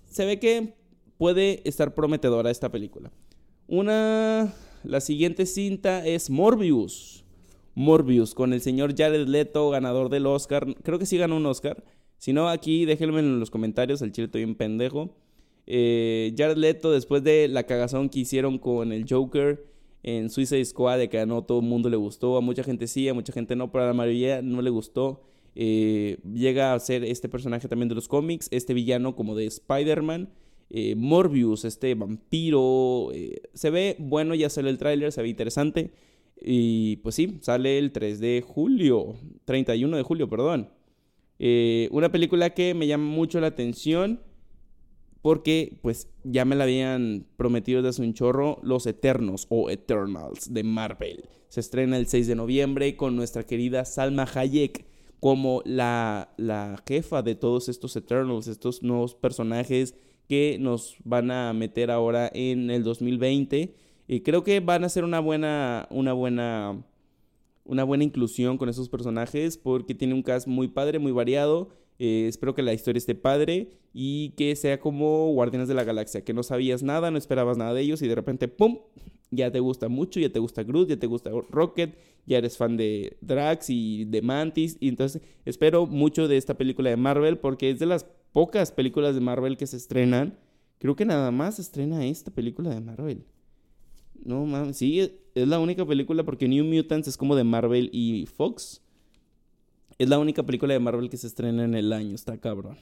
se 0.09 0.25
ve 0.25 0.39
que 0.39 0.73
puede 1.17 1.61
estar 1.67 1.93
prometedora 1.93 2.51
esta 2.51 2.71
película. 2.71 3.11
Una 3.67 4.53
la 4.83 5.01
siguiente 5.01 5.45
cinta 5.45 6.05
es 6.05 6.29
Morbius. 6.29 7.25
Morbius, 7.75 8.33
con 8.33 8.53
el 8.53 8.61
señor 8.61 8.95
Jared 8.97 9.27
Leto, 9.27 9.69
ganador 9.69 10.09
del 10.09 10.25
Oscar. 10.25 10.65
Creo 10.81 10.97
que 10.97 11.05
sí 11.05 11.17
ganó 11.17 11.35
un 11.35 11.45
Oscar. 11.45 11.83
Si 12.17 12.33
no, 12.33 12.49
aquí 12.49 12.85
déjenme 12.85 13.19
en 13.19 13.39
los 13.39 13.51
comentarios, 13.51 14.01
el 14.01 14.11
chile 14.11 14.25
estoy 14.25 14.43
un 14.43 14.55
pendejo. 14.55 15.15
Eh, 15.67 16.33
Jared 16.37 16.57
Leto, 16.57 16.91
después 16.91 17.23
de 17.23 17.47
la 17.47 17.63
cagazón 17.63 18.09
que 18.09 18.19
hicieron 18.19 18.57
con 18.57 18.91
el 18.91 19.05
Joker 19.07 19.65
en 20.03 20.29
Suicide 20.29 20.63
Squad, 20.65 20.97
de 20.97 21.09
que 21.09 21.25
no 21.25 21.43
todo 21.43 21.59
el 21.59 21.65
mundo 21.65 21.89
le 21.89 21.97
gustó, 21.97 22.37
a 22.37 22.41
mucha 22.41 22.63
gente 22.63 22.87
sí, 22.87 23.07
a 23.09 23.13
mucha 23.13 23.33
gente 23.33 23.55
no, 23.55 23.71
pero 23.71 23.83
a 23.83 23.87
la 23.87 23.93
mayoría 23.93 24.41
no 24.41 24.61
le 24.61 24.69
gustó. 24.69 25.21
Eh, 25.55 26.17
llega 26.33 26.73
a 26.73 26.79
ser 26.79 27.03
este 27.03 27.29
personaje 27.29 27.67
también 27.67 27.89
de 27.89 27.95
los 27.95 28.07
cómics, 28.07 28.47
este 28.51 28.73
villano 28.73 29.15
como 29.15 29.35
de 29.35 29.45
Spider-Man. 29.45 30.29
Eh, 30.69 30.95
Morbius, 30.95 31.65
este 31.65 31.95
vampiro. 31.95 33.09
Se 33.53 33.69
ve 33.69 33.95
bueno, 33.99 34.35
ya 34.35 34.49
sale 34.49 34.69
el 34.69 34.77
tráiler, 34.77 35.11
se 35.11 35.21
ve 35.21 35.29
interesante. 35.29 35.91
Y 36.41 36.97
pues 36.97 37.15
sí, 37.15 37.39
sale 37.41 37.77
el 37.79 37.91
3 37.91 38.19
de 38.19 38.43
julio, 38.45 39.15
31 39.45 39.97
de 39.97 40.03
julio, 40.03 40.29
perdón. 40.29 40.69
Eh, 41.39 41.89
una 41.91 42.11
película 42.11 42.51
que 42.51 42.73
me 42.73 42.87
llama 42.87 43.05
mucho 43.05 43.39
la 43.39 43.47
atención 43.47 44.21
porque 45.21 45.77
pues 45.81 46.09
ya 46.23 46.45
me 46.45 46.55
la 46.55 46.63
habían 46.63 47.25
prometido 47.35 47.81
desde 47.81 48.03
un 48.03 48.13
chorro, 48.13 48.59
Los 48.63 48.85
Eternos 48.85 49.45
o 49.49 49.69
Eternals 49.69 50.53
de 50.53 50.63
Marvel. 50.63 51.25
Se 51.49 51.59
estrena 51.59 51.97
el 51.97 52.07
6 52.07 52.27
de 52.27 52.35
noviembre 52.35 52.95
con 52.95 53.15
nuestra 53.15 53.43
querida 53.43 53.83
Salma 53.85 54.27
Hayek 54.33 54.85
como 55.19 55.61
la, 55.65 56.33
la 56.37 56.81
jefa 56.87 57.23
de 57.23 57.35
todos 57.35 57.69
estos 57.69 57.95
Eternals, 57.95 58.47
estos 58.47 58.83
nuevos 58.83 59.15
personajes 59.15 59.95
que 60.27 60.57
nos 60.59 60.95
van 61.03 61.31
a 61.31 61.53
meter 61.53 61.89
ahora 61.91 62.29
en 62.33 62.69
el 62.69 62.83
2020. 62.83 63.73
Y 64.07 64.21
creo 64.21 64.43
que 64.43 64.59
van 64.59 64.83
a 64.83 64.89
ser 64.89 65.03
una 65.03 65.19
buena, 65.19 65.87
una 65.89 66.13
buena, 66.13 66.85
una 67.67 67.83
buena 67.83 68.03
inclusión 68.03 68.57
con 68.57 68.69
esos 68.69 68.89
personajes 68.89 69.57
porque 69.57 69.93
tiene 69.93 70.13
un 70.13 70.23
cast 70.23 70.47
muy 70.47 70.67
padre, 70.67 70.99
muy 70.99 71.11
variado. 71.11 71.69
Eh, 71.99 72.25
espero 72.27 72.53
que 72.53 72.61
la 72.61 72.73
historia 72.73 72.97
esté 72.97 73.15
padre 73.15 73.71
y 73.93 74.29
que 74.31 74.55
sea 74.55 74.79
como 74.79 75.31
Guardianes 75.33 75.67
de 75.67 75.73
la 75.73 75.83
Galaxia, 75.83 76.23
que 76.23 76.33
no 76.33 76.43
sabías 76.43 76.83
nada, 76.83 77.09
no 77.11 77.17
esperabas 77.17 77.57
nada 77.57 77.73
de 77.73 77.81
ellos 77.81 78.01
y 78.01 78.07
de 78.07 78.15
repente, 78.15 78.47
¡pum! 78.47 78.79
Ya 79.29 79.51
te 79.51 79.59
gusta 79.59 79.89
mucho, 79.89 80.19
ya 80.19 80.31
te 80.31 80.39
gusta 80.39 80.63
Groot, 80.63 80.89
ya 80.89 80.97
te 80.97 81.07
gusta 81.07 81.31
Rocket, 81.49 81.97
ya 82.25 82.37
eres 82.37 82.55
fan 82.55 82.77
de 82.77 83.17
Drax 83.21 83.69
y 83.69 84.05
de 84.05 84.21
Mantis. 84.21 84.77
Y 84.79 84.87
entonces 84.87 85.21
espero 85.43 85.85
mucho 85.85 86.27
de 86.27 86.37
esta 86.37 86.55
película 86.55 86.89
de 86.89 86.97
Marvel 86.97 87.37
porque 87.37 87.69
es 87.69 87.79
de 87.79 87.87
las 87.87 88.05
pocas 88.31 88.71
películas 88.71 89.15
de 89.15 89.21
Marvel 89.21 89.57
que 89.57 89.67
se 89.67 89.77
estrenan. 89.77 90.37
Creo 90.79 90.95
que 90.95 91.05
nada 91.05 91.31
más 91.31 91.55
se 91.55 91.63
estrena 91.63 92.05
esta 92.05 92.31
película 92.31 92.69
de 92.69 92.79
Marvel. 92.79 93.25
No 94.23 94.45
mames, 94.45 94.77
sí, 94.77 94.99
es 94.99 95.47
la 95.47 95.59
única 95.59 95.85
película 95.85 96.23
porque 96.23 96.47
New 96.47 96.65
Mutants 96.65 97.07
es 97.07 97.17
como 97.17 97.35
de 97.35 97.43
Marvel 97.43 97.89
y 97.93 98.25
Fox. 98.25 98.81
Es 99.97 100.09
la 100.09 100.19
única 100.19 100.43
película 100.43 100.73
de 100.73 100.79
Marvel 100.79 101.09
que 101.09 101.17
se 101.17 101.27
estrena 101.27 101.63
en 101.63 101.73
el 101.73 101.91
año, 101.93 102.13
está 102.13 102.37
cabrón. 102.37 102.77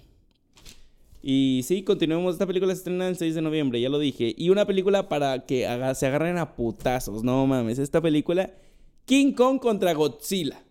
Y 1.28 1.62
sí, 1.64 1.82
continuemos. 1.82 2.34
Esta 2.36 2.46
película 2.46 2.72
se 2.74 2.80
estrena 2.80 3.08
el 3.08 3.16
6 3.16 3.34
de 3.34 3.42
noviembre, 3.42 3.82
ya 3.82 3.90
lo 3.90 3.98
dije. 3.98 4.36
Y 4.38 4.52
una 4.52 4.66
película 4.66 5.10
para 5.10 5.46
que 5.48 5.68
se 5.96 6.06
agarren 6.06 6.38
a 6.38 6.56
putazos, 6.56 7.24
no 7.24 7.48
mames. 7.48 7.80
Esta 7.80 8.00
película, 8.00 8.54
King 9.06 9.32
Kong 9.32 9.60
contra 9.60 9.94
Godzilla. 9.94 10.64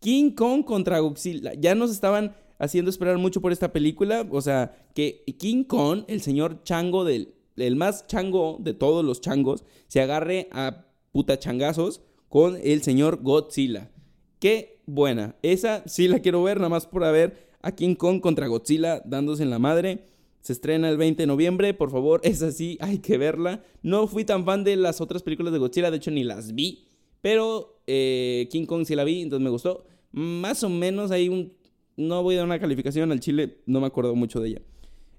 King 0.00 0.32
Kong 0.32 0.64
contra 0.64 0.98
Godzilla. 0.98 1.54
Ya 1.54 1.76
nos 1.76 1.92
estaban 1.92 2.34
haciendo 2.58 2.90
esperar 2.90 3.16
mucho 3.18 3.40
por 3.40 3.52
esta 3.52 3.72
película. 3.72 4.26
O 4.30 4.40
sea, 4.40 4.76
que 4.92 5.22
King 5.38 5.62
Kong, 5.62 6.02
el 6.08 6.20
señor 6.20 6.64
chango 6.64 7.04
del 7.04 7.35
el 7.56 7.76
más 7.76 8.06
chango 8.06 8.58
de 8.60 8.74
todos 8.74 9.04
los 9.04 9.20
changos, 9.20 9.64
se 9.88 10.00
agarre 10.00 10.48
a 10.52 10.86
puta 11.12 11.38
changazos 11.38 12.02
con 12.28 12.58
el 12.62 12.82
señor 12.82 13.22
Godzilla. 13.22 13.90
Qué 14.38 14.82
buena. 14.86 15.36
Esa 15.42 15.82
sí 15.86 16.08
la 16.08 16.20
quiero 16.20 16.42
ver, 16.42 16.58
nada 16.58 16.68
más 16.68 16.86
por 16.86 17.04
haber 17.04 17.48
a 17.62 17.72
King 17.74 17.94
Kong 17.94 18.20
contra 18.20 18.46
Godzilla 18.46 19.00
dándose 19.04 19.42
en 19.42 19.50
la 19.50 19.58
madre. 19.58 20.04
Se 20.40 20.52
estrena 20.52 20.88
el 20.88 20.96
20 20.96 21.22
de 21.22 21.26
noviembre, 21.26 21.74
por 21.74 21.90
favor, 21.90 22.20
esa 22.24 22.52
sí, 22.52 22.78
hay 22.80 22.98
que 22.98 23.18
verla. 23.18 23.62
No 23.82 24.06
fui 24.06 24.24
tan 24.24 24.44
fan 24.44 24.64
de 24.64 24.76
las 24.76 25.00
otras 25.00 25.22
películas 25.22 25.52
de 25.52 25.58
Godzilla, 25.58 25.90
de 25.90 25.96
hecho 25.96 26.10
ni 26.10 26.24
las 26.24 26.54
vi. 26.54 26.86
Pero 27.22 27.80
eh, 27.86 28.48
King 28.50 28.66
Kong 28.66 28.84
sí 28.84 28.94
la 28.94 29.04
vi, 29.04 29.22
entonces 29.22 29.42
me 29.42 29.50
gustó. 29.50 29.84
Más 30.12 30.62
o 30.62 30.68
menos 30.68 31.10
hay 31.10 31.28
un 31.28 31.52
no 31.96 32.22
voy 32.22 32.34
a 32.34 32.38
dar 32.38 32.46
una 32.46 32.60
calificación 32.60 33.10
al 33.10 33.20
Chile, 33.20 33.58
no 33.66 33.80
me 33.80 33.86
acuerdo 33.86 34.14
mucho 34.14 34.40
de 34.40 34.50
ella. 34.50 34.62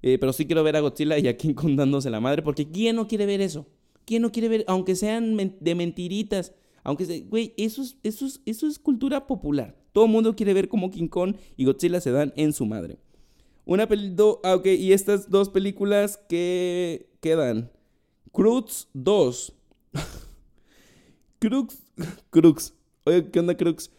Eh, 0.02 0.18
pero 0.20 0.34
sí 0.34 0.46
quiero 0.46 0.64
ver 0.64 0.76
a 0.76 0.80
Godzilla 0.80 1.18
y 1.18 1.28
a 1.28 1.38
King 1.38 1.54
Kong 1.54 1.76
dándose 1.76 2.10
la 2.10 2.20
madre, 2.20 2.42
porque 2.42 2.70
¿quién 2.70 2.96
no 2.96 3.08
quiere 3.08 3.26
ver 3.26 3.42
eso? 3.42 3.68
¿Quién 4.06 4.22
no 4.22 4.32
quiere 4.32 4.48
ver, 4.48 4.66
aunque 4.68 4.96
sean 4.96 5.36
de 5.60 5.76
mentiritas? 5.76 6.54
Aunque 6.84 7.06
se, 7.06 7.22
güey, 7.22 7.54
eso 7.58 7.82
es, 7.82 7.98
eso, 8.04 8.26
es, 8.26 8.42
eso 8.46 8.68
es 8.68 8.80
cultura 8.80 9.28
popular. 9.28 9.76
Todo 9.92 10.06
el 10.06 10.12
mundo 10.12 10.36
quiere 10.36 10.54
ver 10.54 10.70
cómo 10.70 10.92
King 10.92 11.08
Kong 11.08 11.36
y 11.58 11.66
Godzilla 11.66 12.00
se 12.00 12.12
dan 12.12 12.32
en 12.38 12.54
su 12.54 12.66
madre. 12.66 13.00
Una 13.66 13.88
película, 13.88 14.38
ah, 14.44 14.56
ok, 14.56 14.68
y 14.68 14.94
estas 14.94 15.30
dos 15.30 15.50
películas 15.50 16.18
que 16.30 17.10
quedan. 17.20 17.70
Crux 18.32 18.88
2. 18.94 19.54
Crux, 21.40 21.80
Crux. 22.30 22.74
Oye, 23.04 23.30
¿qué 23.30 23.40
onda 23.40 23.58
Crux? 23.58 23.92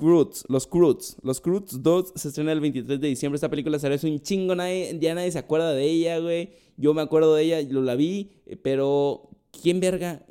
Croods, 0.00 0.46
los 0.48 0.66
Croods. 0.66 1.18
Los 1.22 1.42
Croods 1.42 1.82
2 1.82 2.14
se 2.16 2.28
estrena 2.28 2.52
el 2.52 2.60
23 2.60 2.98
de 2.98 3.08
diciembre. 3.08 3.36
Esta 3.36 3.50
película 3.50 3.78
será 3.78 3.96
un 4.02 4.18
chingo, 4.20 4.54
nadie, 4.54 4.96
ya 4.98 5.14
nadie 5.14 5.30
se 5.30 5.38
acuerda 5.38 5.74
de 5.74 5.84
ella, 5.84 6.18
güey. 6.20 6.54
Yo 6.78 6.94
me 6.94 7.02
acuerdo 7.02 7.34
de 7.34 7.42
ella, 7.42 7.60
lo 7.70 7.82
la 7.82 7.96
vi, 7.96 8.30
eh, 8.46 8.56
pero 8.56 9.28
¿quién 9.50 9.78
verga? 9.78 10.24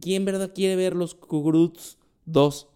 ¿Quién 0.00 0.24
verdad 0.24 0.52
quiere 0.54 0.76
ver 0.76 0.94
los 0.94 1.16
Croods 1.16 1.98
2? 2.26 2.68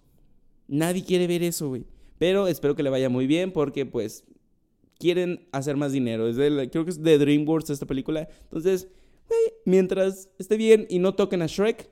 Nadie 0.67 1.05
quiere 1.05 1.29
ver 1.29 1.45
eso, 1.45 1.69
güey. 1.69 1.85
Pero 2.19 2.49
espero 2.49 2.75
que 2.75 2.83
le 2.83 2.91
vaya 2.91 3.09
muy 3.09 3.29
bien 3.29 3.53
porque 3.53 3.87
pues 3.87 4.25
quieren 4.99 5.47
hacer 5.53 5.77
más 5.77 5.93
dinero. 5.93 6.27
Es 6.27 6.35
creo 6.37 6.85
que 6.85 6.91
es 6.91 7.01
de 7.01 7.17
DreamWorks 7.17 7.71
esta 7.71 7.87
película. 7.87 8.29
Entonces, 8.43 8.89
güey, 9.29 9.55
mientras 9.67 10.31
esté 10.41 10.57
bien 10.57 10.89
y 10.91 10.99
no 10.99 11.15
toquen 11.15 11.43
a 11.43 11.47
Shrek, 11.47 11.89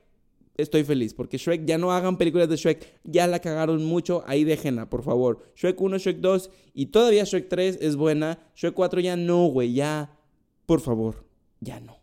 estoy 0.61 0.83
feliz. 0.83 1.13
Porque 1.13 1.37
Shrek, 1.37 1.65
ya 1.65 1.77
no 1.77 1.91
hagan 1.91 2.17
películas 2.17 2.49
de 2.49 2.55
Shrek. 2.55 2.99
Ya 3.03 3.27
la 3.27 3.39
cagaron 3.39 3.83
mucho. 3.85 4.23
Ahí 4.27 4.43
déjenla, 4.43 4.89
por 4.89 5.03
favor. 5.03 5.43
Shrek 5.55 5.79
1, 5.79 5.97
Shrek 5.97 6.17
2 6.17 6.51
y 6.73 6.87
todavía 6.87 7.23
Shrek 7.23 7.49
3 7.49 7.79
es 7.81 7.95
buena. 7.95 8.39
Shrek 8.55 8.73
4 8.73 9.01
ya 9.01 9.15
no, 9.15 9.45
güey. 9.47 9.73
Ya, 9.73 10.17
por 10.65 10.81
favor, 10.81 11.25
ya 11.59 11.79
no. 11.79 11.98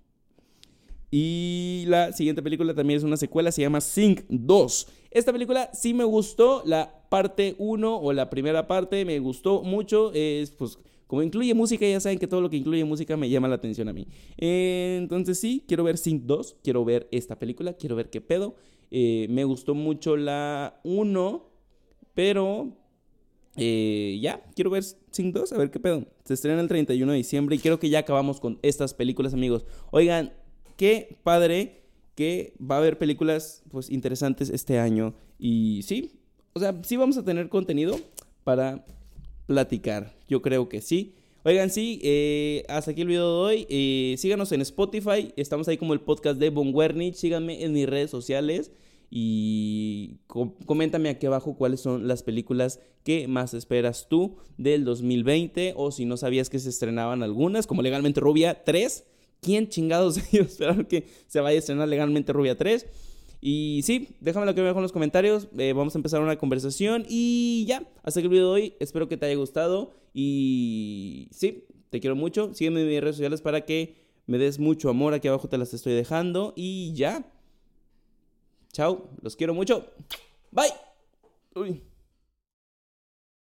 Y 1.10 1.84
la 1.86 2.12
siguiente 2.12 2.42
película 2.42 2.74
también 2.74 2.98
es 2.98 3.04
una 3.04 3.16
secuela, 3.16 3.52
se 3.52 3.62
llama 3.62 3.80
Sing 3.80 4.20
2. 4.28 4.88
Esta 5.10 5.32
película 5.32 5.70
sí 5.72 5.94
me 5.94 6.04
gustó, 6.04 6.62
la 6.64 7.06
parte 7.08 7.54
1 7.58 7.96
o 7.98 8.12
la 8.12 8.28
primera 8.28 8.66
parte 8.66 9.04
me 9.04 9.18
gustó 9.18 9.62
mucho. 9.62 10.12
Es 10.12 10.50
pues 10.50 10.78
como 11.06 11.22
incluye 11.22 11.54
música, 11.54 11.86
ya 11.86 12.00
saben 12.00 12.18
que 12.18 12.26
todo 12.26 12.40
lo 12.40 12.50
que 12.50 12.56
incluye 12.56 12.84
música 12.84 13.16
me 13.16 13.30
llama 13.30 13.48
la 13.48 13.54
atención 13.54 13.88
a 13.88 13.92
mí. 13.92 14.08
Eh, 14.38 14.96
entonces 15.00 15.38
sí, 15.38 15.64
quiero 15.68 15.84
ver 15.84 15.98
Sync 15.98 16.24
2, 16.24 16.56
quiero 16.64 16.84
ver 16.84 17.08
esta 17.12 17.38
película, 17.38 17.74
quiero 17.74 17.94
ver 17.94 18.10
qué 18.10 18.20
pedo. 18.20 18.56
Eh, 18.90 19.26
me 19.30 19.44
gustó 19.44 19.74
mucho 19.74 20.16
la 20.16 20.80
1, 20.82 21.48
pero 22.14 22.72
eh, 23.56 24.18
ya, 24.20 24.42
quiero 24.54 24.70
ver 24.70 24.82
Sync 24.82 25.32
2, 25.32 25.52
a 25.52 25.58
ver 25.58 25.70
qué 25.70 25.78
pedo. 25.78 26.04
Se 26.24 26.34
estrena 26.34 26.60
el 26.60 26.68
31 26.68 27.12
de 27.12 27.18
diciembre 27.18 27.54
y 27.54 27.60
creo 27.60 27.78
que 27.78 27.88
ya 27.88 28.00
acabamos 28.00 28.40
con 28.40 28.58
estas 28.62 28.92
películas, 28.92 29.32
amigos. 29.32 29.64
Oigan, 29.92 30.32
qué 30.76 31.18
padre 31.22 31.82
que 32.14 32.54
va 32.58 32.76
a 32.76 32.78
haber 32.78 32.98
películas 32.98 33.62
pues 33.70 33.90
interesantes 33.90 34.50
este 34.50 34.78
año 34.78 35.14
y 35.38 35.82
sí, 35.82 36.20
o 36.52 36.60
sea, 36.60 36.74
sí 36.82 36.96
vamos 36.96 37.18
a 37.18 37.24
tener 37.24 37.48
contenido 37.48 37.98
para 38.44 38.84
platicar. 39.46 40.14
Yo 40.28 40.42
creo 40.42 40.68
que 40.68 40.80
sí. 40.80 41.14
Oigan, 41.44 41.70
sí, 41.70 42.00
eh, 42.02 42.64
hasta 42.68 42.90
aquí 42.90 43.02
el 43.02 43.08
video 43.08 43.30
de 43.30 43.38
hoy. 43.38 43.66
Eh, 43.68 44.14
síganos 44.18 44.52
en 44.52 44.62
Spotify. 44.62 45.32
Estamos 45.36 45.68
ahí 45.68 45.76
como 45.76 45.92
el 45.92 46.00
podcast 46.00 46.40
de 46.40 46.50
Von 46.50 46.74
Wernich. 46.74 47.14
Síganme 47.14 47.62
en 47.62 47.72
mis 47.72 47.86
redes 47.88 48.10
sociales. 48.10 48.72
Y 49.10 50.16
coméntame 50.26 51.08
aquí 51.08 51.26
abajo 51.26 51.56
cuáles 51.56 51.80
son 51.80 52.08
las 52.08 52.24
películas 52.24 52.80
que 53.04 53.28
más 53.28 53.54
esperas 53.54 54.08
tú 54.08 54.36
del 54.56 54.84
2020. 54.84 55.74
O 55.76 55.92
si 55.92 56.04
no 56.04 56.16
sabías 56.16 56.50
que 56.50 56.58
se 56.58 56.70
estrenaban 56.70 57.22
algunas, 57.22 57.66
como 57.66 57.82
Legalmente 57.82 58.20
Rubia 58.20 58.64
3. 58.64 59.04
¿Quién 59.40 59.68
chingados 59.68 60.18
ellos 60.32 60.48
esperaron 60.48 60.84
que 60.84 61.06
se 61.26 61.40
vaya 61.40 61.56
a 61.56 61.58
estrenar 61.58 61.88
Legalmente 61.88 62.32
Rubia 62.32 62.56
3? 62.56 62.86
Y 63.40 63.80
sí, 63.84 64.08
déjamelo 64.20 64.54
que 64.54 64.60
abajo 64.60 64.78
en 64.78 64.82
los 64.82 64.92
comentarios. 64.92 65.48
Eh, 65.58 65.72
vamos 65.72 65.94
a 65.94 65.98
empezar 65.98 66.20
una 66.20 66.36
conversación. 66.36 67.04
Y 67.08 67.64
ya, 67.68 67.86
hasta 68.02 68.20
que 68.20 68.26
el 68.26 68.30
video 68.30 68.46
de 68.46 68.60
hoy. 68.60 68.74
Espero 68.80 69.08
que 69.08 69.16
te 69.16 69.26
haya 69.26 69.36
gustado. 69.36 69.94
Y 70.12 71.28
sí, 71.30 71.64
te 71.90 72.00
quiero 72.00 72.16
mucho. 72.16 72.54
Sígueme 72.54 72.82
en 72.82 72.88
mis 72.88 73.00
redes 73.00 73.16
sociales 73.16 73.40
para 73.40 73.64
que 73.64 73.96
me 74.26 74.38
des 74.38 74.58
mucho 74.58 74.88
amor. 74.88 75.14
Aquí 75.14 75.28
abajo 75.28 75.48
te 75.48 75.58
las 75.58 75.72
estoy 75.74 75.92
dejando. 75.92 76.54
Y 76.56 76.92
ya. 76.94 77.30
Chao, 78.72 79.10
los 79.22 79.36
quiero 79.36 79.54
mucho. 79.54 79.86
Bye. 80.50 80.72
Uy. 81.54 81.82